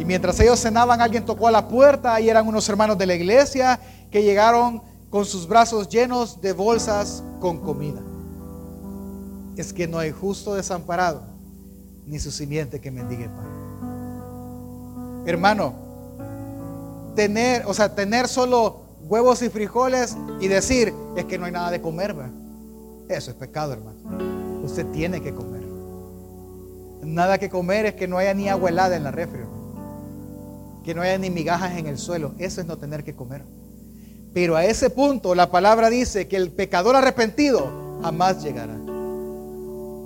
[0.00, 3.14] Y mientras ellos cenaban, alguien tocó a la puerta y eran unos hermanos de la
[3.14, 3.78] iglesia
[4.10, 4.80] que llegaron
[5.10, 8.00] con sus brazos llenos de bolsas con comida.
[9.58, 11.20] Es que no hay justo desamparado,
[12.06, 13.44] ni su simiente que mendigue pan.
[15.26, 15.74] Hermano,
[17.14, 21.70] tener, o sea, tener solo huevos y frijoles y decir, es que no hay nada
[21.70, 22.16] de comer,
[23.06, 23.98] eso es pecado, hermano.
[24.64, 25.60] Usted tiene que comer.
[27.02, 29.39] Nada que comer es que no haya ni agua helada en la refri
[30.84, 32.32] que no haya ni migajas en el suelo.
[32.38, 33.44] Eso es no tener que comer.
[34.32, 38.76] Pero a ese punto la palabra dice que el pecador arrepentido jamás llegará.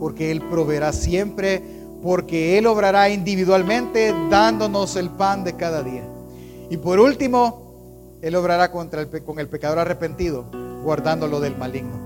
[0.01, 1.63] Porque Él proveerá siempre,
[2.03, 6.05] porque Él obrará individualmente dándonos el pan de cada día.
[6.71, 10.47] Y por último, Él obrará contra el, con el pecador arrepentido,
[10.83, 12.01] guardándolo del maligno.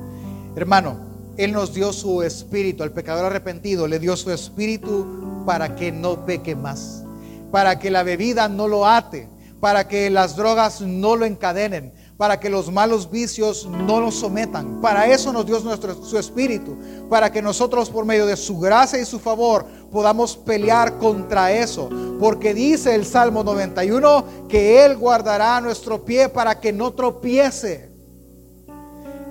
[0.57, 0.97] Hermano,
[1.37, 6.27] Él nos dio su espíritu, al pecador arrepentido le dio su espíritu para que no
[6.27, 7.05] peque más
[7.51, 9.29] para que la bebida no lo ate,
[9.61, 14.81] para que las drogas no lo encadenen, para que los malos vicios no lo sometan.
[14.81, 16.77] Para eso nos dio nuestro, su espíritu,
[17.09, 21.89] para que nosotros por medio de su gracia y su favor podamos pelear contra eso.
[22.19, 27.89] Porque dice el Salmo 91 que Él guardará nuestro pie para que no tropiece.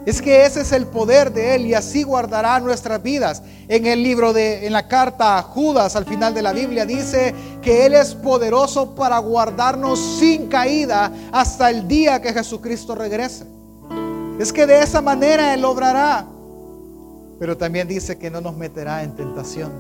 [0.08, 3.44] Es que ese es el poder de Él y así guardará nuestras vidas.
[3.68, 7.36] En el libro de, en la carta a Judas, al final de la Biblia, dice
[7.68, 13.46] que Él es poderoso para guardarnos sin caída hasta el día que Jesucristo regrese.
[14.40, 16.26] Es que de esa manera Él obrará.
[17.38, 19.74] Pero también dice que no nos meterá en tentación.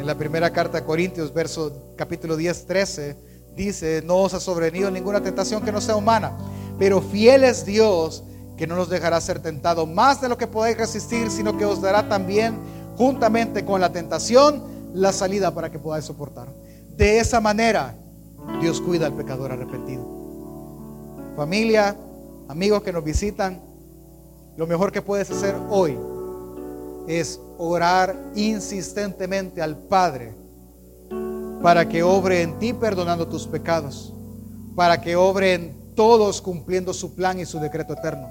[0.00, 3.16] En la primera carta a Corintios, verso capítulo 10, 13,
[3.54, 6.36] dice, no os ha sobrevenido ninguna tentación que no sea humana,
[6.80, 8.24] pero fiel es Dios
[8.56, 11.80] que no nos dejará ser tentado más de lo que podáis resistir, sino que os
[11.80, 12.58] dará también,
[12.96, 16.63] juntamente con la tentación, la salida para que podáis soportar.
[16.96, 17.96] De esa manera,
[18.60, 20.06] Dios cuida al pecador arrepentido.
[21.36, 21.96] Familia,
[22.46, 23.60] amigos que nos visitan,
[24.56, 25.98] lo mejor que puedes hacer hoy
[27.08, 30.34] es orar insistentemente al Padre
[31.60, 34.12] para que obre en ti perdonando tus pecados,
[34.76, 38.28] para que obre en todos cumpliendo su plan y su decreto eterno,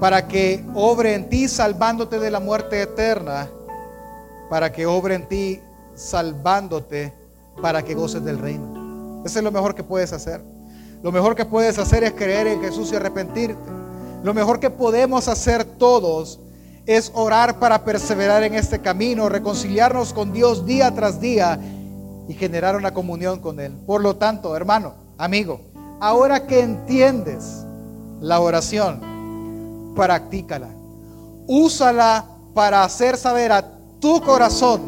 [0.00, 3.48] para que obre en ti salvándote de la muerte eterna,
[4.50, 5.60] para que obre en ti
[5.94, 7.21] salvándote
[7.60, 9.22] para que goces del reino.
[9.24, 10.40] Eso es lo mejor que puedes hacer.
[11.02, 13.70] Lo mejor que puedes hacer es creer en Jesús y arrepentirte.
[14.22, 16.38] Lo mejor que podemos hacer todos
[16.86, 21.58] es orar para perseverar en este camino, reconciliarnos con Dios día tras día
[22.28, 23.72] y generar una comunión con Él.
[23.86, 25.60] Por lo tanto, hermano, amigo,
[26.02, 27.64] Ahora que entiendes
[28.20, 30.68] la oración, practícala.
[31.46, 33.64] úsala para hacer saber a
[34.00, 34.80] tu corazón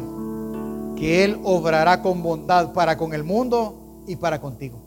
[0.95, 4.79] que Él obrará con bondad para con el mundo y para contigo.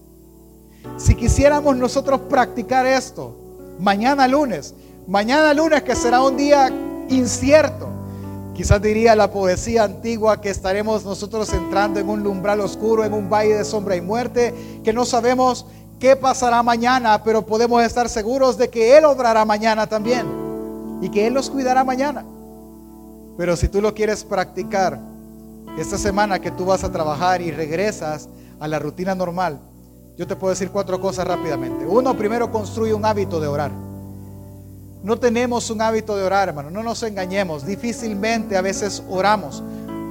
[0.96, 3.36] Si quisiéramos nosotros practicar esto,
[3.78, 4.74] mañana lunes,
[5.06, 6.70] mañana lunes que será un día
[7.08, 7.88] incierto,
[8.54, 13.28] quizás diría la poesía antigua que estaremos nosotros entrando en un umbral oscuro, en un
[13.30, 15.66] valle de sombra y muerte, que no sabemos
[15.98, 20.26] qué pasará mañana, pero podemos estar seguros de que Él obrará mañana también
[21.00, 22.24] y que Él nos cuidará mañana.
[23.36, 24.98] Pero si tú lo quieres practicar,
[25.80, 29.60] esta semana que tú vas a trabajar y regresas a la rutina normal,
[30.16, 31.86] yo te puedo decir cuatro cosas rápidamente.
[31.86, 33.70] Uno, primero construye un hábito de orar.
[35.04, 37.64] No tenemos un hábito de orar, hermano, no nos engañemos.
[37.64, 39.62] Difícilmente a veces oramos,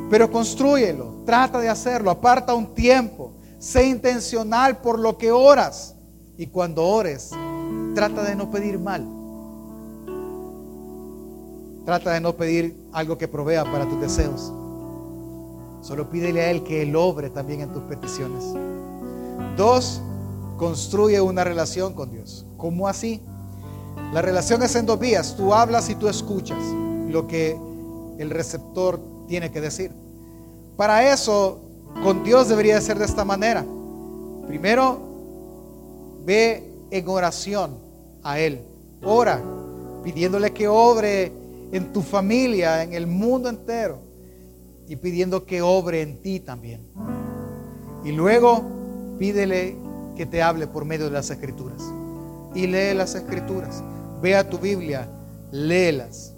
[0.09, 5.95] pero construyelo, trata de hacerlo, aparta un tiempo, sé intencional por lo que oras.
[6.37, 7.31] Y cuando ores,
[7.93, 9.05] trata de no pedir mal.
[11.83, 14.53] Trata de no pedir algo que provea para tus deseos.
[15.87, 18.43] Solo pídele a Él que Él obre también en tus peticiones.
[19.55, 20.01] Dos,
[20.57, 22.45] construye una relación con Dios.
[22.57, 23.21] ¿Cómo así?
[24.11, 25.37] La relación es en dos vías.
[25.37, 26.57] Tú hablas y tú escuchas
[27.07, 27.57] lo que
[28.17, 29.93] el receptor tiene que decir.
[30.75, 31.61] Para eso,
[32.03, 33.65] con Dios debería ser de esta manera.
[34.45, 34.99] Primero,
[36.25, 37.77] ve en oración
[38.23, 38.59] a Él.
[39.05, 39.41] Ora,
[40.03, 41.31] pidiéndole que obre
[41.71, 44.06] en tu familia, en el mundo entero.
[44.87, 46.81] Y pidiendo que obre en ti también.
[48.03, 48.63] Y luego
[49.19, 49.75] pídele
[50.15, 51.81] que te hable por medio de las escrituras.
[52.55, 53.83] Y lee las escrituras.
[54.21, 55.07] Ve a tu Biblia,
[55.51, 56.33] léelas.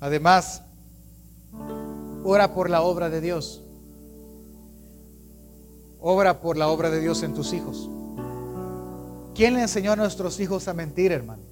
[0.00, 0.62] Además,
[2.24, 3.62] ora por la obra de Dios.
[6.00, 7.88] Obra por la obra de Dios en tus hijos.
[9.34, 11.42] ¿Quién le enseñó a nuestros hijos a mentir, hermano?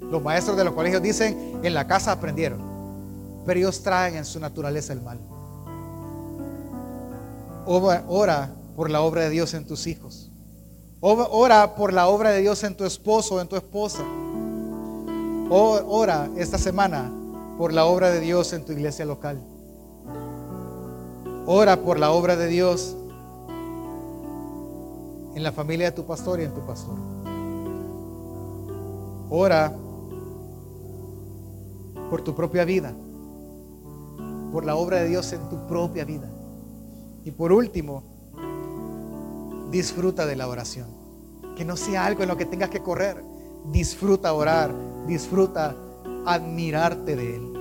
[0.00, 2.60] Los maestros de los colegios dicen, en la casa aprendieron,
[3.44, 5.18] pero ellos traen en su naturaleza el mal.
[7.66, 10.30] Ora por la obra de Dios en tus hijos.
[11.00, 14.04] Ora por la obra de Dios en tu esposo o en tu esposa.
[15.50, 17.12] Ora esta semana
[17.58, 19.38] por la obra de Dios en tu iglesia local.
[21.46, 22.96] Ora por la obra de Dios
[25.34, 26.96] en la familia de tu pastor y en tu pastor.
[29.28, 29.72] Ora
[32.08, 32.94] por tu propia vida,
[34.54, 36.30] por la obra de Dios en tu propia vida.
[37.24, 38.04] Y por último,
[39.72, 40.86] disfruta de la oración.
[41.56, 43.20] Que no sea algo en lo que tengas que correr.
[43.72, 44.72] Disfruta orar,
[45.08, 45.74] disfruta
[46.24, 47.52] admirarte de Él.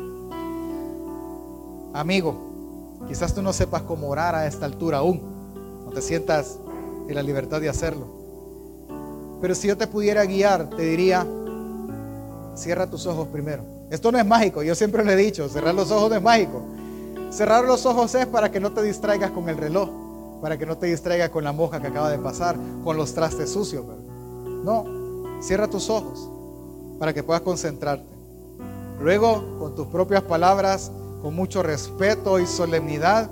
[1.95, 5.19] Amigo, quizás tú no sepas cómo orar a esta altura aún.
[5.85, 6.59] No te sientas
[7.07, 8.05] en la libertad de hacerlo.
[9.41, 11.25] Pero si yo te pudiera guiar, te diría,
[12.55, 13.63] cierra tus ojos primero.
[13.89, 16.72] Esto no es mágico, yo siempre le he dicho, cerrar los ojos no es mágico.
[17.33, 19.89] Cerrar los ojos es para que no te distraigas con el reloj,
[20.39, 23.49] para que no te distraigas con la moja que acaba de pasar, con los trastes
[23.49, 23.83] sucios.
[24.63, 24.85] No,
[25.41, 26.29] cierra tus ojos
[26.99, 28.05] para que puedas concentrarte.
[28.99, 30.91] Luego, con tus propias palabras,
[31.23, 33.31] con mucho respeto y solemnidad,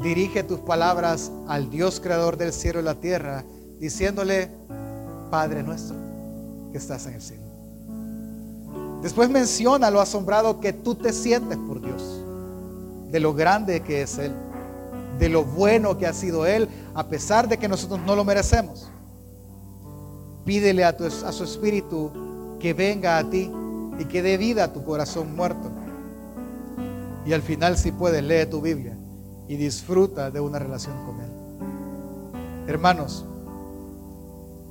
[0.00, 3.42] dirige tus palabras al Dios creador del cielo y la tierra,
[3.80, 4.50] diciéndole,
[5.32, 5.96] Padre nuestro,
[6.70, 7.42] que estás en el cielo.
[9.02, 12.21] Después menciona lo asombrado que tú te sientes por Dios,
[13.12, 14.32] de lo grande que es Él,
[15.18, 18.90] de lo bueno que ha sido Él, a pesar de que nosotros no lo merecemos.
[20.46, 23.52] Pídele a, tu, a su espíritu que venga a ti
[23.98, 25.70] y que dé vida a tu corazón muerto.
[27.26, 28.96] Y al final, si puedes, lee tu Biblia
[29.46, 31.30] y disfruta de una relación con Él.
[32.66, 33.26] Hermanos,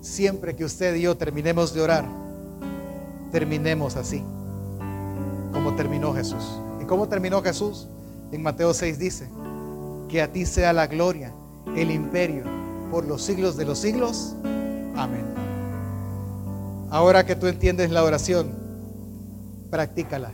[0.01, 2.05] siempre que usted y yo terminemos de orar,
[3.31, 4.23] terminemos así,
[5.53, 6.59] como terminó Jesús.
[6.81, 7.87] ¿Y cómo terminó Jesús?
[8.31, 9.29] En Mateo 6 dice,
[10.11, 11.33] que a ti sea la gloria,
[11.75, 12.43] el imperio,
[12.91, 14.35] por los siglos de los siglos.
[14.95, 15.25] Amén.
[16.89, 18.51] Ahora que tú entiendes la oración,
[19.69, 20.33] practícala.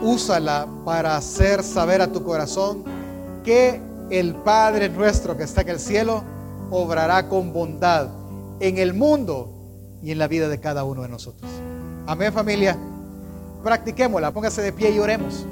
[0.00, 2.84] Úsala para hacer saber a tu corazón
[3.42, 3.80] que
[4.10, 6.22] el Padre nuestro que está en el cielo
[6.70, 8.08] obrará con bondad
[8.60, 11.50] en el mundo y en la vida de cada uno de nosotros.
[12.06, 12.78] Amén familia.
[13.64, 15.44] Practiquémosla, póngase de pie y oremos.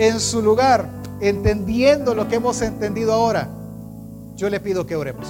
[0.00, 0.88] En su lugar,
[1.20, 3.48] entendiendo lo que hemos entendido ahora,
[4.34, 5.26] yo le pido que oremos.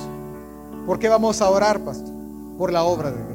[0.87, 2.15] ¿Por qué vamos a orar, pastor?
[2.57, 3.31] Por la obra de Dios.